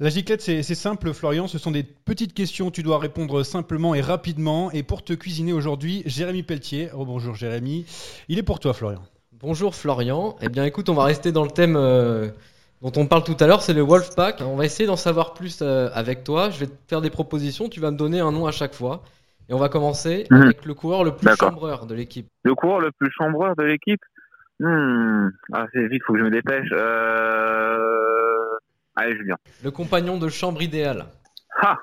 [0.00, 1.48] La giclette, c'est c'est simple, Florian.
[1.48, 2.70] Ce sont des petites questions.
[2.70, 4.70] Tu dois répondre simplement et rapidement.
[4.72, 6.90] Et pour te cuisiner aujourd'hui, Jérémy Pelletier.
[6.94, 7.86] Oh, bonjour, Jérémy.
[8.28, 9.02] Il est pour toi, Florian.
[9.38, 10.34] Bonjour Florian.
[10.40, 12.30] Eh bien écoute, on va rester dans le thème euh,
[12.82, 14.40] dont on parle tout à l'heure, c'est le Wolfpack.
[14.42, 16.50] On va essayer d'en savoir plus euh, avec toi.
[16.50, 19.02] Je vais te faire des propositions, tu vas me donner un nom à chaque fois.
[19.48, 20.42] Et on va commencer Mhm.
[20.42, 22.26] avec le coureur le plus chambreur de l'équipe.
[22.44, 24.00] Le coureur le plus chambreur de l'équipe
[24.60, 25.28] hmm.
[25.52, 26.68] ah, C'est vite, faut que je me dépêche.
[26.72, 27.76] Euh...
[28.96, 29.36] Allez, Julien.
[29.62, 31.06] Le compagnon de chambre idéal.
[31.62, 31.78] Ah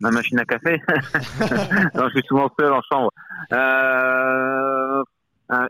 [0.00, 0.80] Ma machine à café
[1.94, 3.10] Non, je suis souvent seul en chambre.
[3.52, 5.02] Euh...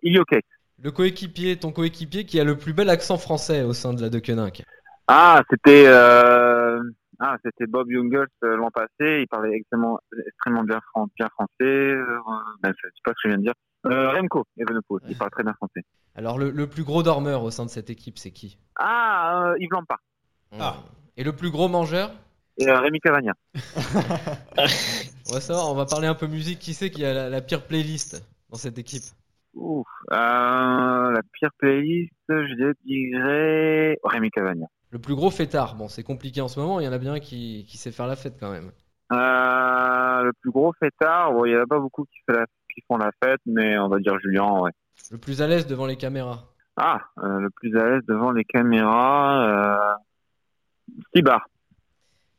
[0.03, 0.43] Ilioquet.
[0.83, 4.11] Le coéquipier, ton coéquipier qui a le plus bel accent français au sein de la
[4.11, 4.63] Deceuninck.
[5.09, 6.81] Ah, c'était euh...
[7.19, 9.23] ah, c'était Bob Jungels euh, l'an passé.
[9.23, 11.51] Il parlait extrêmement, extrêmement bien, fran- bien français.
[11.63, 12.19] Euh...
[12.63, 13.55] Ben, je sais pas ce que je viens de dire.
[13.87, 15.83] Euh, Remco Evenepoel, il parle très bien français.
[16.15, 18.59] Alors le, le plus gros dormeur au sein de cette équipe, c'est qui?
[18.77, 20.01] Ah, Yves Lampard.
[20.61, 20.77] Ah.
[21.17, 22.13] Et le plus gros mangeur?
[22.59, 23.33] Et euh, Rémi Cavagna.
[25.31, 26.59] On va savoir, on va parler un peu musique.
[26.59, 29.03] Qui c'est qui a la, la pire playlist dans cette équipe?
[29.55, 29.87] Ouf.
[30.13, 34.67] Euh, la pire playlist, je dirais Rémi Cavagna.
[34.91, 35.75] Le plus gros fêtard.
[35.75, 36.81] Bon, c'est compliqué en ce moment.
[36.81, 38.71] Il y en a bien un qui, qui sait faire la fête quand même.
[39.13, 42.47] Euh, le plus gros fêtard, bon, il y en a pas beaucoup qui, fait la-
[42.75, 44.71] qui font la fête, mais on va dire Julien, ouais.
[45.11, 46.45] Le plus à l'aise devant les caméras.
[46.77, 49.95] Ah, euh, le plus à l'aise devant les caméras, euh...
[51.09, 51.49] Stibar.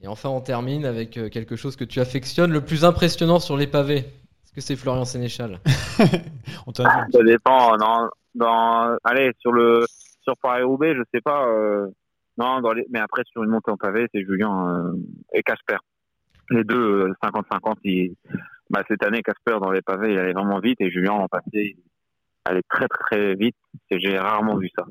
[0.02, 2.52] Et enfin, on termine avec quelque chose que tu affectionnes.
[2.52, 4.06] Le plus impressionnant sur les pavés.
[4.50, 5.60] Est-ce que c'est Florian Sénéchal
[6.66, 7.78] On t'a Ah, ça dépend.
[7.78, 9.86] Dans, dans, allez, sur le,
[10.22, 11.86] sur Paris-Roubaix, je sais pas, euh,
[12.36, 14.94] non, dans les, mais après, sur une montée en pavé, c'est Julien euh,
[15.34, 15.78] et Casper.
[16.50, 18.16] Les deux, euh, 50-50, ils-
[18.72, 21.46] bah, cette année, Casper, dans les pavés, il allait vraiment vite et Julien, l'an passé,
[21.54, 21.76] il
[22.46, 23.56] allait très, très, très vite.
[23.92, 24.84] Et j'ai rarement vu ça.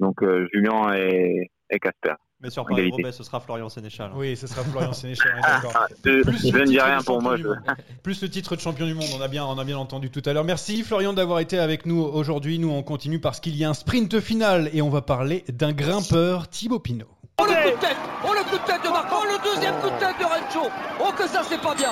[0.00, 2.14] Donc, euh, Julien et, et Casper.
[2.42, 2.64] Mais sur.
[2.66, 4.10] Paris-Roubaix, ce sera Florian Sénéchal.
[4.14, 5.32] Oui, ce sera Florian Sénéchal.
[5.42, 5.60] Ah,
[6.04, 7.76] je- je ne dis titre rien de pour moi, champion du je- monde.
[8.02, 10.22] Plus le titre de champion du monde, on a bien, on a bien entendu tout
[10.26, 10.44] à l'heure.
[10.44, 12.58] Merci Florian d'avoir été avec nous aujourd'hui.
[12.58, 15.72] Nous on continue parce qu'il y a un sprint final et on va parler d'un
[15.72, 17.06] grimpeur, Thibaut Pinot.
[17.40, 19.74] Oh le coup de tête Oh le coup de tête de Marco Oh le deuxième
[19.80, 21.90] coup de tête de Rencho Oh que ça c'est pas bien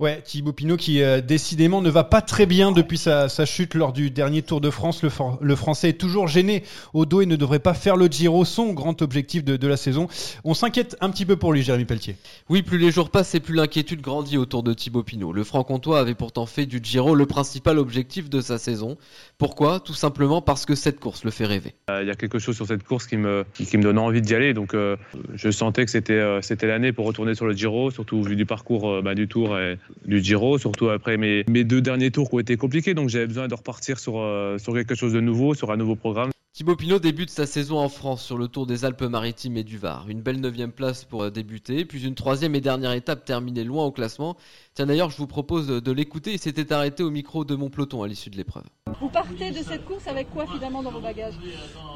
[0.00, 3.74] Ouais, Thibaut Pinot qui euh, décidément ne va pas très bien depuis sa, sa chute
[3.74, 5.02] lors du dernier Tour de France.
[5.02, 6.62] Le, Français est toujours gêné
[6.94, 9.76] au dos et ne devrait pas faire le Giro, son grand objectif de, de la
[9.76, 10.06] saison.
[10.44, 12.16] On s'inquiète un petit peu pour lui, Jérémy Pelletier.
[12.48, 15.32] Oui, plus les jours passent et plus l'inquiétude grandit autour de Thibaut Pinot.
[15.32, 18.98] Le franc-comtois avait pourtant fait du Giro le principal objectif de sa saison.
[19.36, 19.80] Pourquoi?
[19.80, 21.74] Tout simplement parce que cette course le fait rêver.
[21.90, 23.98] Euh, Il y a quelque chose sur cette course qui me, qui, qui me donne
[23.98, 24.54] envie d'y aller.
[24.54, 24.96] Donc, euh,
[25.34, 28.88] je sentais que c'était euh, l'année pour retourner sur le Giro, surtout vu du parcours
[28.88, 32.40] euh, bah, du Tour et du Giro, surtout après mes, deux derniers tours qui ont
[32.40, 32.94] été compliqués.
[32.94, 35.96] Donc, j'avais besoin de repartir sur, euh, sur quelque chose de nouveau, sur un nouveau
[35.96, 36.30] programme.
[36.58, 40.06] Thibaut Pinot débute sa saison en France sur le Tour des Alpes-Maritimes et du Var.
[40.08, 43.84] Une belle neuvième place pour euh, débuter, puis une troisième et dernière étape terminée loin
[43.84, 44.36] au classement.
[44.74, 46.32] Tiens d'ailleurs, je vous propose de l'écouter.
[46.32, 48.64] Il s'était arrêté au micro de mon peloton à l'issue de l'épreuve.
[49.00, 51.34] Vous partez de cette course avec quoi finalement dans vos bagages?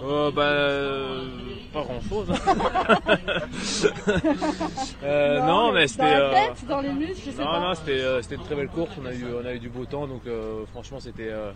[0.04, 1.26] Euh, bah, euh,
[1.72, 2.28] pas grand chose.
[5.02, 6.02] euh, Non, non, mais dans c'était.
[6.04, 7.60] la euh, tête, dans les muscles, je sais non, pas.
[7.60, 8.92] non, c'était euh, c'était une très belle course.
[9.02, 11.50] On a eu, on a eu du beau temps, donc euh, franchement, c'était euh,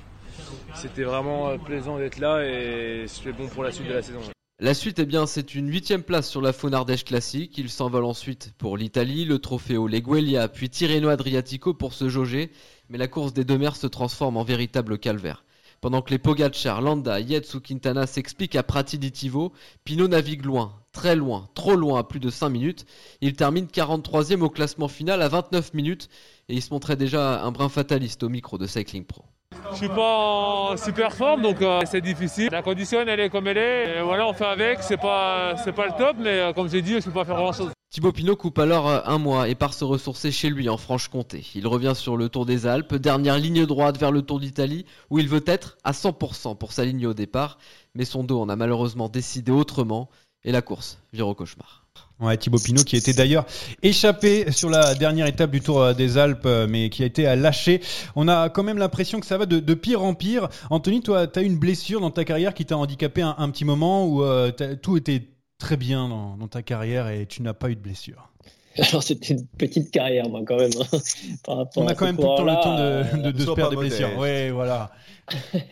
[0.75, 4.21] c'était vraiment euh, plaisant d'être là et c'est bon pour la suite de la saison.
[4.59, 7.59] La suite, eh bien, c'est une huitième place sur la Faune Ardèche classique.
[7.59, 12.51] Il s'envole ensuite pour l'Italie, le Trofeo Leguelia, puis Tirreno Adriatico pour se jauger.
[12.89, 15.45] Mais la course des deux mers se transforme en véritable calvaire.
[15.83, 19.53] Pendant que les Pogacar, Landa, Yates ou Quintana s'expliquent à Prati di Tivo,
[19.85, 22.87] Pinot navigue loin, très loin, trop loin à plus de 5 minutes.
[23.21, 26.09] Il termine 43e au classement final à 29 minutes
[26.49, 29.26] et il se montrait déjà un brin fataliste au micro de Cycling Pro.
[29.73, 32.49] Je suis pas en super forme, donc euh, c'est difficile.
[32.51, 34.03] La condition, elle est comme elle est.
[34.03, 34.83] Voilà, on fait avec.
[34.83, 37.37] C'est pas, c'est pas le top, mais euh, comme j'ai dit, je peux pas faire
[37.37, 37.71] grand chose.
[37.91, 41.47] Thibaut Pinot coupe alors euh, un mois et part se ressourcer chez lui en Franche-Comté.
[41.55, 45.19] Il revient sur le Tour des Alpes, dernière ligne droite vers le Tour d'Italie, où
[45.19, 47.59] il veut être à 100% pour s'aligner au départ,
[47.95, 50.11] mais son dos en a malheureusement décidé autrement,
[50.45, 51.86] et la course vire au cauchemar.
[52.19, 53.45] Ouais, Thibaut Pinot qui était d'ailleurs
[53.83, 57.83] échappé sur la dernière étape du Tour des Alpes, euh, mais qui a été lâché.
[58.15, 60.49] On a quand même l'impression que ça va de, pire en pire.
[60.71, 63.65] Anthony, toi, tu as eu une blessure dans ta carrière qui t'a handicapé un, petit
[63.65, 64.51] moment où euh,
[64.83, 65.29] tout était
[65.59, 68.31] très bien dans ta carrière et tu n'as pas eu de blessure?
[68.91, 70.71] Alors c'était une petite carrière, moi, quand même.
[70.81, 70.99] hein,
[71.45, 73.51] par rapport On a quand même tout le temps le temps de, de, de se
[73.51, 74.19] pas des blessures.
[74.19, 74.91] Ouais, voilà.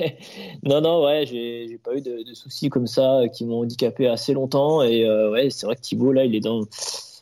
[0.62, 4.08] Non, non, ouais, j'ai pas eu de, de soucis comme ça euh, qui m'ont handicapé
[4.08, 4.82] assez longtemps.
[4.82, 6.62] Et euh, ouais, c'est vrai que Thibaut, là, il est dans.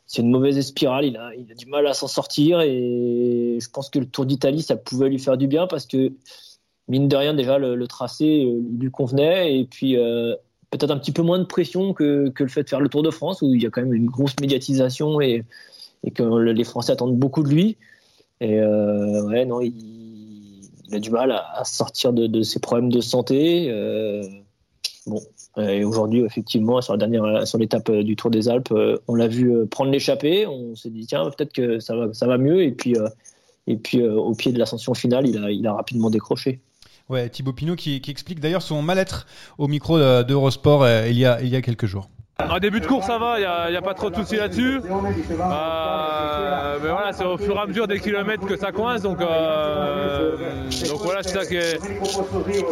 [0.07, 2.61] C'est une mauvaise spirale, il a, il a du mal à s'en sortir.
[2.61, 6.13] Et je pense que le Tour d'Italie, ça pouvait lui faire du bien parce que,
[6.89, 9.59] mine de rien, déjà, le, le tracé euh, lui convenait.
[9.59, 10.35] Et puis, euh,
[10.73, 13.11] peut-être un petit peu moins de pression que, le fait de faire le Tour de
[13.11, 15.45] France, où il y a quand même une grosse médiatisation et,
[16.15, 17.77] que le- les Français attendent beaucoup de lui.
[18.41, 20.61] Et euh, ouais, non, il,
[20.93, 23.71] a du mal à, sortir de, ses problèmes de santé.
[23.71, 24.23] euh,
[25.07, 25.21] bon,
[25.59, 28.75] et aujourd'hui, effectivement, sur la dernière, sur l'étape euh, du Tour des Alpes,
[29.07, 30.47] on l'a vu prendre l'échappée.
[30.47, 32.63] On s'est dit tiens, peut-être que ça va, ça va mieux.
[32.63, 32.97] Et puis,
[33.67, 36.61] et puis au pied de l'ascension finale, il a rapidement décroché.
[37.09, 39.27] Ouais, Thibaut Pinot qui, qui explique d'ailleurs son mal-être
[39.59, 42.09] au micro de- d'Eurosport euh, il, y a, il y a quelques jours.
[42.49, 44.81] En début de course, ça va, il n'y a, pas trop de soucis là-dessus.
[44.83, 49.03] Euh, mais voilà, c'est au fur et à mesure des kilomètres que ça coince.
[49.03, 50.37] Donc, euh,
[50.89, 51.79] donc voilà, c'est ça, qui est,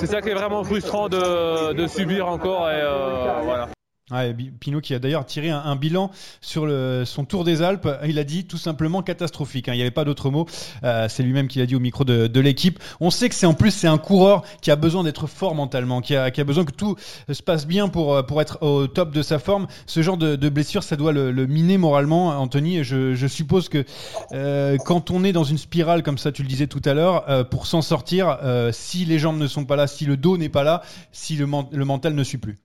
[0.01, 2.69] c'est ça qui est vraiment frustrant de, de subir encore.
[2.69, 3.69] Et euh, voilà.
[4.11, 7.89] Bi- Pinot qui a d'ailleurs tiré un, bilan sur le, son Tour des Alpes.
[8.07, 9.69] Il a dit tout simplement catastrophique.
[9.69, 9.73] hein.
[9.75, 10.47] Il n'y avait pas d'autre mot.
[10.85, 12.79] Euh, c'est lui-même qui l'a dit au micro de, de l'équipe.
[13.01, 16.01] On sait que c'est en plus c'est un coureur qui a besoin d'être fort mentalement,
[16.01, 16.97] qui a, qui a besoin que tout
[17.31, 19.67] se passe bien pour euh, pour être au top de sa forme.
[19.87, 22.85] Ce genre de, de blessure, ça doit le, le miner moralement, Anthony.
[22.85, 23.85] Je, je suppose que
[24.33, 27.29] euh, quand on est dans une spirale comme ça, tu le disais tout à l'heure,
[27.29, 30.37] euh, pour s'en sortir, euh, si les jambes ne sont pas là, si le dos
[30.37, 32.59] n'est pas là, si le, le mental ne suit plus.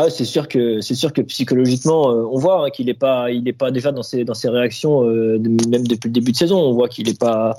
[0.00, 3.32] Ah, c'est sûr que c'est sûr que psychologiquement, euh, on voit hein, qu'il n'est pas,
[3.32, 6.36] il est pas déjà dans ses dans ses réactions, euh, même depuis le début de
[6.36, 7.56] saison, on voit qu'il est pas,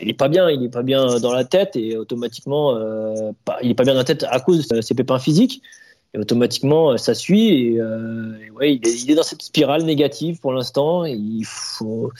[0.00, 3.58] il est pas bien, il est pas bien dans la tête et automatiquement, euh, pas-
[3.60, 5.60] il est pas bien dans la tête à cause de ses pépins physiques.
[6.14, 7.74] Et automatiquement, ça suit.
[7.74, 7.80] Et,
[8.52, 11.06] ouais, il est, il est dans cette spirale négative pour l'instant.
[11.06, 12.12] Il faut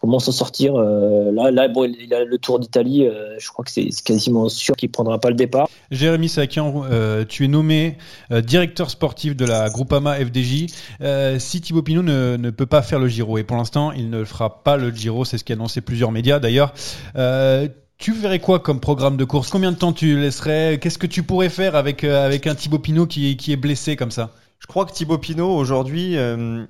[0.00, 0.76] comment s'en sortir.
[0.76, 3.06] euh, là, là, bon, il a le Tour d'Italie.
[3.06, 5.68] euh, je crois que c'est quasiment sûr qu'il prendra pas le départ.
[5.90, 7.98] Jérémy Sakian, euh, tu es nommé
[8.30, 10.66] directeur sportif de la Groupama FDJ.
[11.00, 14.10] Euh, si Thibaut Pinot ne, ne peut pas faire le Giro, et pour l'instant il
[14.10, 16.72] ne fera pas le Giro, c'est ce qu'annonçaient plusieurs médias d'ailleurs,
[17.16, 19.50] euh, tu verrais quoi comme programme de course?
[19.50, 20.78] Combien de temps tu laisserais?
[20.80, 24.10] Qu'est-ce que tu pourrais faire avec, avec un Thibaut Pinot qui, qui est blessé comme
[24.10, 24.30] ça?
[24.58, 26.64] Je crois que Thibaut Pinot, aujourd'hui, euh,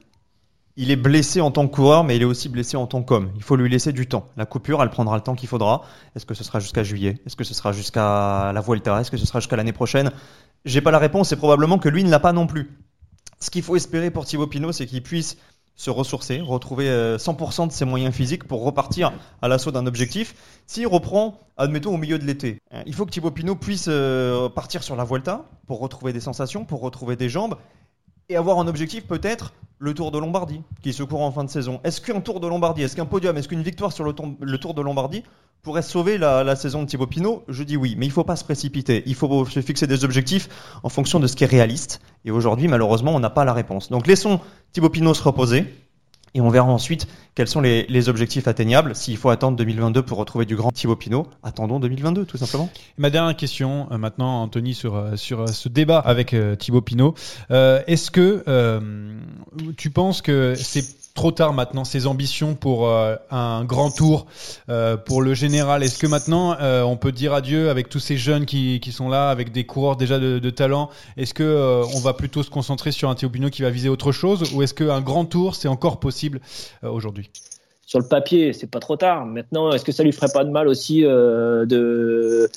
[0.80, 3.32] il est blessé en tant que coureur, mais il est aussi blessé en tant qu'homme.
[3.36, 4.26] Il faut lui laisser du temps.
[4.38, 5.82] La coupure, elle prendra le temps qu'il faudra.
[6.16, 7.20] Est-ce que ce sera jusqu'à juillet?
[7.26, 8.98] Est-ce que ce sera jusqu'à la Vuelta?
[8.98, 10.10] Est-ce que ce sera jusqu'à l'année prochaine?
[10.64, 12.70] J'ai pas la réponse et probablement que lui ne l'a pas non plus.
[13.40, 15.36] Ce qu'il faut espérer pour Thibaut Pinot, c'est qu'il puisse
[15.76, 19.12] se ressourcer, retrouver euh, 100% de ses moyens physiques pour repartir
[19.42, 20.34] à l'assaut d'un objectif.
[20.66, 24.48] S'il reprend, admettons, au milieu de l'été, hein, il faut que Thibaut Pinot puisse euh,
[24.48, 27.56] partir sur la Vuelta pour retrouver des sensations, pour retrouver des jambes
[28.30, 31.50] et avoir un objectif peut-être le Tour de Lombardie qui se court en fin de
[31.50, 31.80] saison.
[31.84, 34.82] Est-ce qu'un Tour de Lombardie, est-ce qu'un podium, est-ce qu'une victoire sur le, tour- de
[34.82, 35.24] Lombardie
[35.62, 37.42] pourrait sauver la, la saison de Thibaut Pinot?
[37.48, 39.02] Je dis oui, mais il faut pas se précipiter.
[39.06, 40.48] Il faut se fixer des objectifs
[40.82, 42.00] en fonction de ce qui est réaliste.
[42.26, 43.88] Et aujourd'hui, malheureusement, on n'a pas la réponse.
[43.90, 44.38] Donc laissons
[44.72, 45.64] Thibaut Pinot se reposer.
[46.34, 48.94] Et on verra ensuite quels sont les, objectifs atteignables.
[48.94, 52.70] S'il faut attendre 2022 pour retrouver du grand Thibaut Pinot, attendons 2022 tout simplement.
[52.74, 56.82] Et ma dernière question euh, maintenant, Anthony, sur, euh, sur euh, ce débat avec Thibaut
[56.82, 57.14] Pinot.
[57.50, 58.44] Est-ce que
[59.76, 64.26] tu penses que c'est trop tard maintenant ses ambitions pour euh, un grand tour
[64.68, 65.82] euh, pour le général.
[65.82, 69.30] Est-ce que maintenant euh, on peut dire adieu avec tous ces jeunes qui, sont là,
[69.30, 70.90] avec des coureurs déjà de, talent?
[71.16, 74.52] Est-ce que on va plutôt se concentrer sur un Pinot qui va viser autre chose
[74.54, 76.40] ou est-ce qu'un grand tour c'est encore possible
[76.82, 77.30] aujourd'hui?
[77.86, 79.26] Sur le papier, c'est pas trop tard.
[79.26, 82.48] Maintenant, est-ce que ça lui ferait pas de mal aussi de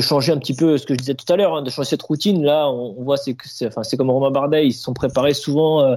[0.00, 2.02] changer un petit peu ce que je disais tout à l'heure, hein, de changer cette
[2.02, 2.42] routine?
[2.42, 5.96] Là, on, voit c'est enfin comme Romain Bardet, ils se sont préparés souvent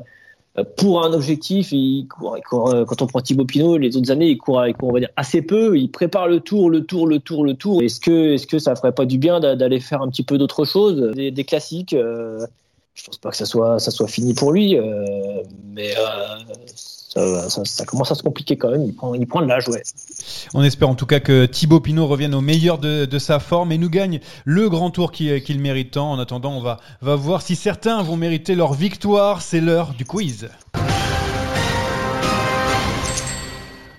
[0.77, 1.71] pour un objectif.
[1.71, 4.89] Ils courent, euh, quand on prend Thibaut Pinot, les autres années, ils courent, ils courent,
[4.89, 5.77] on va dire assez peu.
[5.77, 7.81] Ils préparent le tour, le tour, le tour, le tour.
[7.81, 10.37] Est-ce que est-ce que ça ferait pas du bien d'a- d'aller faire un petit peu
[10.37, 12.45] d'autre chose, des, des classiques euh,
[12.95, 15.41] Je pense pas que ça soit fini pour lui, euh,
[15.73, 18.85] mais euh, ça, commence à se compliquer quand même.
[18.85, 19.81] Il prend, de l'âge, ouais.
[20.53, 23.77] On espère en tout cas que Thibaut Pinot revienne au meilleur de, sa forme et
[23.79, 26.11] nous gagne le grand tour qui- qu'il mérite tant.
[26.11, 29.41] En attendant, on va, va voir si certains vont mériter leur victoire.
[29.41, 30.49] C'est l'heure du quiz.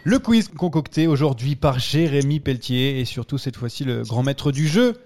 [0.05, 4.69] Le quiz concocté aujourd'hui par Jérémy Pelletier et surtout cette fois-ci le grand maître du
[4.69, 4.99] jeu,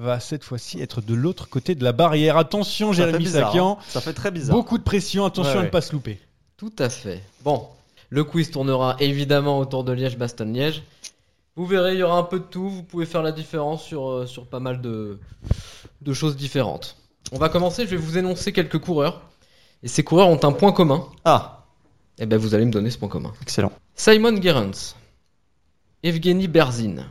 [0.00, 2.36] va cette fois-ci être de l'autre côté de la barrière.
[2.36, 3.78] Attention, Ça fait Jérémy bizarre, Sakian.
[3.80, 3.84] hein.
[3.88, 4.56] Ça fait très bizarre.
[4.56, 5.70] Beaucoup de pression, attention Ouais, à ne ouais.
[5.70, 6.18] pas se louper.
[6.56, 7.22] Tout à fait.
[7.44, 7.68] Bon,
[8.08, 10.82] le quiz tournera évidemment autour de Liège-Bastogne-Liège.
[11.56, 12.68] Vous verrez, il y aura un peu de tout.
[12.70, 15.18] Vous pouvez faire la différence sur, euh, sur pas mal de,
[16.00, 16.96] de choses différentes.
[17.32, 19.20] On va commencer, je vais vous énoncer quelques coureurs.
[19.82, 21.06] Et ces coureurs ont un point commun.
[21.24, 21.64] Ah
[22.18, 23.32] Et ben vous allez me donner ce point commun.
[23.42, 23.72] Excellent.
[23.94, 24.94] Simon Gerrans,
[26.02, 27.06] Evgeny Berzin,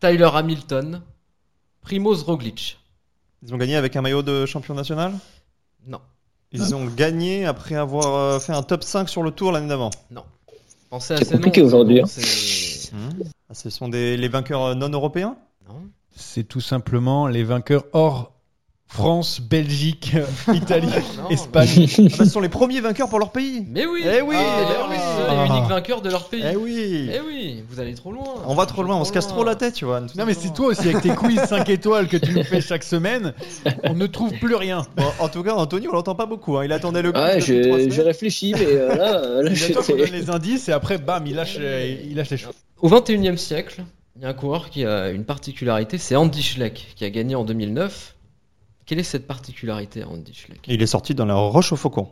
[0.00, 1.02] Tyler Hamilton,
[1.88, 2.78] Primoz Roglic.
[3.42, 5.14] Ils ont gagné avec un maillot de champion national?
[5.86, 6.00] Non.
[6.52, 9.88] Ils ont gagné après avoir euh, fait un top 5 sur le tour l'année d'avant?
[10.10, 10.24] Non.
[10.90, 12.06] Pensez à C'est ces compliqué noms, aujourd'hui, hein.
[12.06, 12.92] c'est-
[13.48, 15.36] Ah, ce sont des, les vainqueurs euh, non européens?
[16.14, 18.32] C'est tout simplement les vainqueurs hors
[18.90, 20.14] France, Belgique,
[20.54, 21.68] Italie, Non, Espagne.
[21.98, 23.64] Ah bah, Ce sont les premiers vainqueurs pour leur pays.
[23.68, 24.90] Mais oui Eh oui, eh oui.
[24.90, 26.42] les seuls et uniques vainqueurs de leur pays.
[26.50, 28.24] Eh oui Eh oui, vous allez trop loin.
[28.46, 30.00] On va trop loin, on se casse trop la tête, tu vois.
[30.00, 32.82] Non mais c'est toi aussi avec tes quiz 5 étoiles que tu nous fais chaque
[32.82, 33.34] semaine,
[33.84, 34.86] on ne trouve plus rien.
[34.96, 36.56] Bon, en tout cas, Anthony, on l'entend pas beaucoup.
[36.56, 36.64] hein.
[36.64, 37.20] Il attendait le coup.
[37.20, 39.98] Ouais, j'ai j'ai réfléchi, mais euh, là, euh, là Il attend qu'on j'étais.
[40.10, 42.54] donne les indices et après bam, il lâche, euh, il lâche les choses.
[42.80, 43.84] Au 21 e siècle,
[44.16, 47.34] il y a un coureur qui a une particularité, c'est Andy Schleck, qui a gagné
[47.34, 48.14] en 2009.
[48.88, 50.60] Quelle est cette particularité à Andy Schleck?
[50.66, 52.08] Il est sorti dans la Roche au Faucon.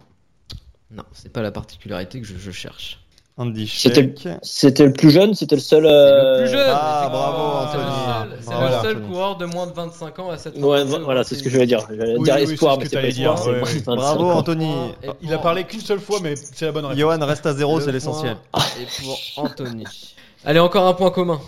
[0.91, 3.01] Non, c'est pas la particularité que je, je cherche.
[3.39, 4.39] Andy C'était le, Schleck.
[4.43, 5.85] c'était le plus jeune, c'était le seul.
[5.87, 7.97] euh, Le plus jeune Ah, bravo, C'est le Anthony.
[8.31, 11.25] seul- C'est Voilà, le seul coureur de moins de 25 ans à cette Ouais, voilà,
[11.25, 11.81] c'est ce que je voulais dire.
[11.89, 13.61] J'allais Oui, dire oui, espoir, c'est ce mais que c'est pas dire, espoir, ouais.
[13.63, 14.31] 25 Bravo.
[14.31, 14.73] Anthony.
[15.03, 17.01] Et Il a parlé qu'une seule fois, mais c'est la bonne réponse.
[17.01, 18.37] Johan reste à zéro, c'est l'essentiel.
[18.55, 19.85] est pour Anthony.
[20.45, 21.41] Allez, encore un point commun.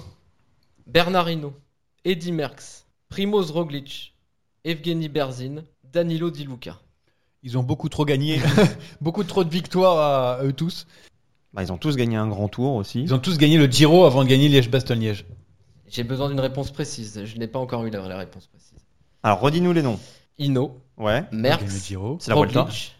[0.87, 1.53] Bernard Hinault,
[2.05, 4.15] Eddy Merckx, Primoz Roglic,
[4.65, 6.79] Evgeny Berzin, Danilo Di Luca.
[7.43, 8.41] Ils ont beaucoup trop gagné,
[9.01, 9.99] beaucoup trop de victoires
[10.41, 10.87] à eux tous.
[11.53, 13.01] Bah, ils ont tous gagné un grand tour aussi.
[13.03, 15.25] Ils ont tous gagné le Giro avant de gagner Liège-Bastogne-Liège.
[15.87, 17.25] J'ai besoin d'une réponse précise.
[17.25, 18.79] Je n'ai pas encore eu la, la réponse précise.
[19.23, 19.99] Alors, redis-nous les noms.
[20.39, 21.25] Hinault, Ouais.
[21.33, 22.19] Merckx, Giro.
[22.21, 22.63] C'est la Volta.
[22.63, 22.95] Roglic,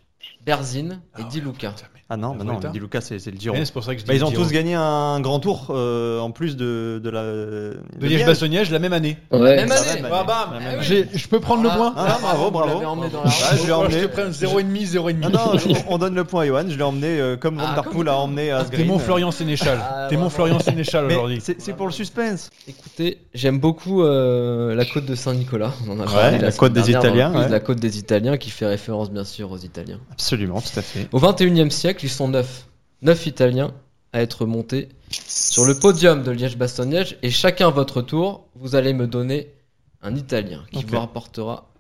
[0.53, 1.75] Berzin et Di Luca.
[2.11, 2.59] Ah non, bah non.
[2.73, 3.55] Di Luca, c'est c'est le Giro.
[3.55, 4.45] Ouais, c'est pour ça que je dis Bah, ils ont Giro.
[4.45, 7.23] tous gagné un grand tour euh, en plus de, de la.
[7.23, 9.19] De, De Liège-Bastogne-Liège la même année.
[9.31, 9.57] Ouais.
[9.57, 10.01] Même année.
[10.03, 12.73] même Ah, bam J'ai- Je peux prendre le point Ah, bravo, bravo.
[12.75, 14.01] l'avez emmené dans la Ah, je l'ai Oh, emmené.
[14.01, 15.17] Je te prends 0,5, 0,5.
[15.23, 16.65] Ah non, je- on donne le point à Johan.
[16.71, 18.99] Je l'ai emmené euh, comme Van Ah, Der comme- Poel a emmené à T'es mon
[18.99, 19.79] Florian Sénéchal.
[19.79, 20.31] Ah, T'es mon.
[20.31, 21.41] Florian Sénéchal Mais aujourd'hui.
[21.43, 22.49] c'est c'est pour le suspense.
[22.67, 25.73] Écoutez, j'aime beaucoup euh, la côte de Saint-Nicolas.
[25.87, 27.49] On en a Ouais, parlé la semaine côte des dernière dans le Italiens, quiz, ouais.
[27.51, 30.01] La côte des Italiens qui fait référence bien sûr aux Italiens.
[30.39, 31.09] Absolument, tout à fait.
[31.13, 32.69] Au 21e siècle, ils sont neuf.
[33.03, 33.75] Neuf Italiens
[34.13, 38.93] à être montés sur le podium de Liège-Bastogne-Liège et chacun à votre tour, vous allez
[38.93, 39.53] me donner
[40.01, 41.73] un Italien qui vous rapportera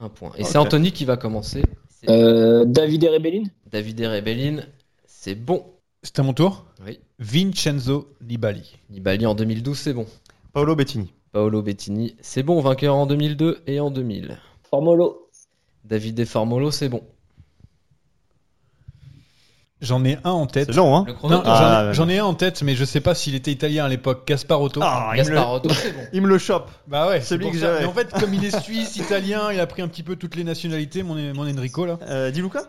[0.00, 0.32] un point.
[0.38, 1.62] Et c'est Anthony qui va commencer.
[2.08, 4.62] Euh, David et Rebellin David Rebellin,
[5.06, 5.66] c'est bon.
[6.02, 6.64] C'est à mon tour?
[6.86, 7.00] Oui.
[7.18, 8.76] Vincenzo Nibali.
[8.88, 10.06] Nibali en 2012, c'est bon.
[10.52, 11.12] Paolo Bettini.
[11.32, 12.60] Paolo Bettini, c'est bon.
[12.60, 14.38] Vainqueur en 2002 et en 2000.
[14.70, 15.28] Formolo
[15.84, 17.02] David Formolo, c'est bon.
[19.80, 20.66] J'en ai un en tête.
[20.70, 23.00] C'est long, hein Non, j'en ai- Ah, j'en ai un en tête, mais je sais
[23.00, 24.26] pas s'il était italien à l'époque.
[24.26, 24.80] Gasparotto.
[24.82, 26.00] Ah, il me le- Gasparotto, c'est bon.
[26.12, 26.68] Il me le chope.
[26.88, 27.66] Bah ouais, C'est c'est lui pour que ça.
[27.66, 27.80] j'avais.
[27.80, 30.34] Mais en fait, comme il est suisse, italien, il a pris un petit peu toutes
[30.34, 31.98] les nationalités, mon, mon Enrico là.
[32.08, 32.62] Euh, Di Luca?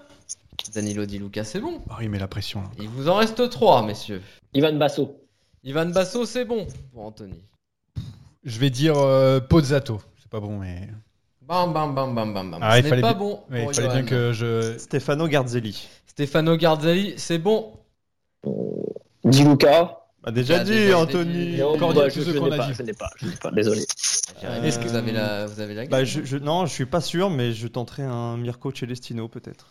[0.75, 1.81] Danilo Di Luca, c'est bon.
[1.89, 2.67] Ah, il met la pression là.
[2.79, 4.21] Il vous en reste trois, messieurs.
[4.53, 5.15] Ivan Basso
[5.63, 7.41] Ivan Basso, c'est bon pour Anthony.
[8.43, 9.99] Je vais dire euh, Pozzato.
[10.21, 10.87] C'est pas bon, mais.
[11.41, 12.59] Bam, bam, bam, bam, bam, bam.
[12.61, 14.07] Ah, Ce il n'est fallait pas bien- bon Ouais, pour il fallait bien Johan.
[14.09, 14.77] que je.
[14.77, 15.87] Stefano Garzelli.
[16.19, 17.71] Stefano Garzelli, c'est bon.
[19.23, 21.51] Di Luca Bah, déjà Ah, dit, déjà, Anthony.
[21.51, 22.73] déjà Encore bah, je, je qu'on n'ai a pas, dit.
[22.77, 23.83] je n'ai pas, je n'ai pas, désolé.
[23.83, 26.85] Est-ce que vous avez la, vous avez la Bah, gagne je, je- non, je suis
[26.85, 29.67] pas sûr, mais je tenterai un Mirko Celestino peut-être.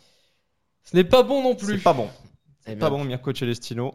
[0.84, 1.76] Ce n'est pas bon non plus.
[1.76, 2.08] C'est pas bon.
[2.08, 3.92] Eh C'est bien, pas bon, Mirko Celestino.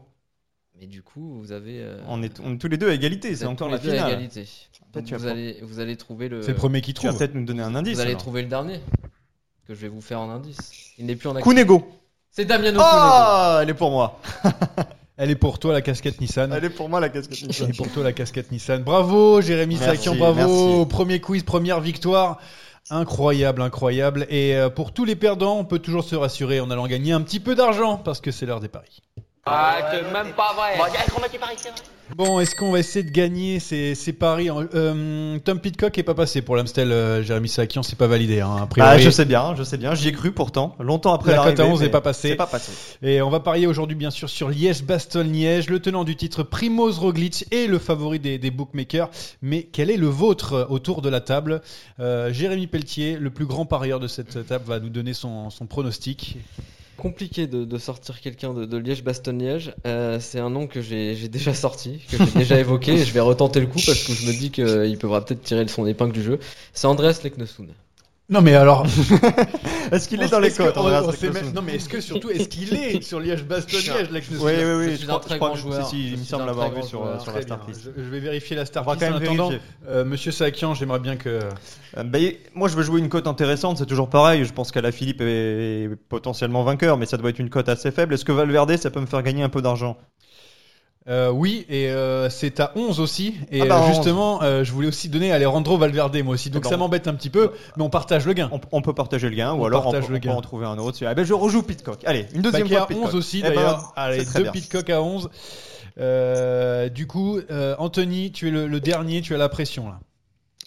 [0.80, 1.82] Mais du coup, vous avez.
[1.82, 3.84] euh, On est, on est tous les deux à égalité, c'est encore tous la les
[3.84, 4.12] deux à finale.
[4.12, 4.48] égalité.
[4.94, 6.44] Donc tu vous vas allez, vous allez trouver le.
[6.44, 7.18] C'est le premier qui Tu vas trouve.
[7.20, 7.96] peut-être nous donner un indice.
[7.96, 8.22] Vous allez alors.
[8.22, 8.80] trouver le dernier.
[9.68, 10.92] Que je vais vous faire en indice.
[11.00, 11.64] Il n'est plus en activité.
[11.66, 11.88] Kunego.
[12.36, 14.20] C'est Damiano Ah, elle est pour moi.
[15.18, 16.52] Elle est pour toi la casquette Nissan.
[16.52, 17.70] Elle est pour moi la casquette Elle Nissan.
[17.70, 18.82] est pour toi la casquette Nissan.
[18.82, 20.36] Bravo Jérémy Sakian, bravo.
[20.80, 20.90] merci.
[20.90, 22.40] Premier quiz, première victoire.
[22.90, 24.26] Incroyable, incroyable.
[24.30, 27.22] Et euh, pour tous les perdants, on peut toujours se rassurer en allant gagner un
[27.22, 29.04] petit peu d'argent parce que c'est l'heure des paris.
[29.46, 30.76] Ah, c'est même pas vrai.
[32.16, 36.14] Bon, est-ce qu'on va essayer de gagner ces, ces paris euh, Tom Pitcock est pas
[36.14, 38.42] passé pour l'Amstel, euh, Jérémy Sakian, c'est pas validé.
[38.42, 38.90] Hein, a priori.
[38.92, 41.60] Ah, je sais bien, je sais bien, j'y ai cru pourtant, longtemps après La cote
[41.60, 42.30] à l'arrivée, 11 n'est pas passée.
[42.30, 42.72] C'est pas passé.
[43.02, 47.46] Et on va parier aujourd'hui bien sûr sur Liège-Bastogne-Liège, le tenant du titre Primoz Roglic
[47.52, 49.10] et le favori des, des bookmakers.
[49.42, 51.62] Mais quel est le vôtre euh, autour de la table?
[52.00, 55.66] Euh, Jérémy Pelletier, le plus grand parieur de cette table, va nous donner son, son
[55.66, 56.38] pronostic.
[56.98, 59.74] Compliqué de, sortir quelqu'un de, Liège-Bastogne-Liège.
[59.86, 62.98] Euh, c'est un nom que j'ai déjà sorti, que j'ai déjà évoqué.
[62.98, 65.86] je vais retenter le coup parce que je me dis qu'il pourra peut-être tirer son
[65.86, 66.40] épingle du jeu.
[66.74, 67.70] C'est Andrés Leknessoun.
[68.30, 68.86] Non mais alors.
[69.92, 73.20] est-ce qu'il est dans les même- Non mais est-ce que surtout est-ce qu'il est sur
[73.20, 74.86] Liège-Bastogne-Liège Leknessoun Oui, oui, oui.
[74.86, 75.86] Je Je suis crois, un très je grand joueur.
[75.88, 77.90] si, si, Je il me semble l'avoir vu sur, la list.
[77.96, 78.74] Je, je vais vérifier la list.
[78.74, 79.52] quand En attendant,
[79.88, 81.30] euh, Monsieur Sakian, j'aimerais bien que.
[81.98, 82.18] Euh, bah,
[82.56, 83.78] moi, je veux jouer une cote intéressante.
[83.78, 84.46] C'est toujours pareil.
[84.46, 88.14] Je pense qu'Alaphilippe est potentiellement vainqueur, mais ça doit être une cote assez faible.
[88.14, 89.98] Est-ce que Valverde, ça peut me faire gagner un peu d'argent?
[91.10, 93.36] Euh, oui, et euh, c'est à 11 aussi.
[93.52, 93.96] Et Ah bah, euh, 11.
[93.96, 96.50] justement, euh, je voulais aussi donner à Alejandro Valverde, moi aussi.
[96.50, 98.50] Donc ça m'embête un petit peu, mais on partage le gain.
[98.54, 100.32] on, on peut partager le gain, On ou alors on, peut- le on peut gain.
[100.34, 100.98] en trouver un autre.
[101.06, 102.00] Ah ben, je rejoue Pitcock.
[102.06, 103.08] Allez, une deuxième Paquet fois à Pitcock.
[103.10, 103.92] 11 aussi, Eh ben, d'ailleurs.
[103.98, 104.52] Allez, deux bien.
[104.54, 105.30] Pitcock à 11.
[106.00, 110.00] Euh, du coup, euh, Anthony, tu es le, le dernier, tu as la pression là.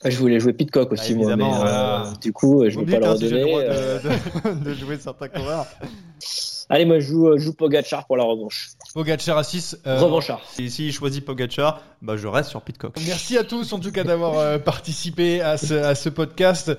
[0.04, 3.00] Ah, Je voulais jouer Pitcock aussi, Ah, moi, mais euh, du coup, je ne vais
[3.00, 5.64] pas le si droit de, de- de jouer certains coureurs.
[6.68, 8.70] Allez, moi, je joue, euh, je joue Pogacar pour la revanche.
[8.92, 9.78] Pogacar à 6.
[9.86, 10.40] euh, Revanchard.
[10.58, 12.96] Et s'il choisit Pogacar, bah, je reste sur Pitcock.
[13.06, 16.72] Merci à tous en tout cas d'avoir euh, participé à ce, à ce podcast.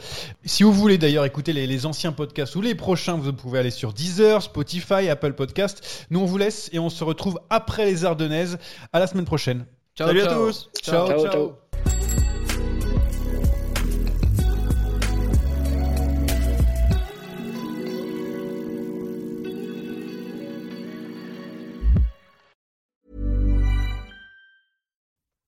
[0.44, 3.72] Si vous voulez d'ailleurs écouter les, les anciens podcasts ou les prochains, vous pouvez aller
[3.72, 6.06] sur Deezer, Spotify, Apple Podcast.
[6.10, 8.58] Nous on vous laisse et on se retrouve après les Ardennaises.
[8.92, 9.66] À la semaine prochaine.
[9.98, 10.70] Ciao, Salut à tous.
[10.84, 11.08] ciao.
[11.08, 11.32] Ciao, ciao.
[11.32, 11.67] ciao.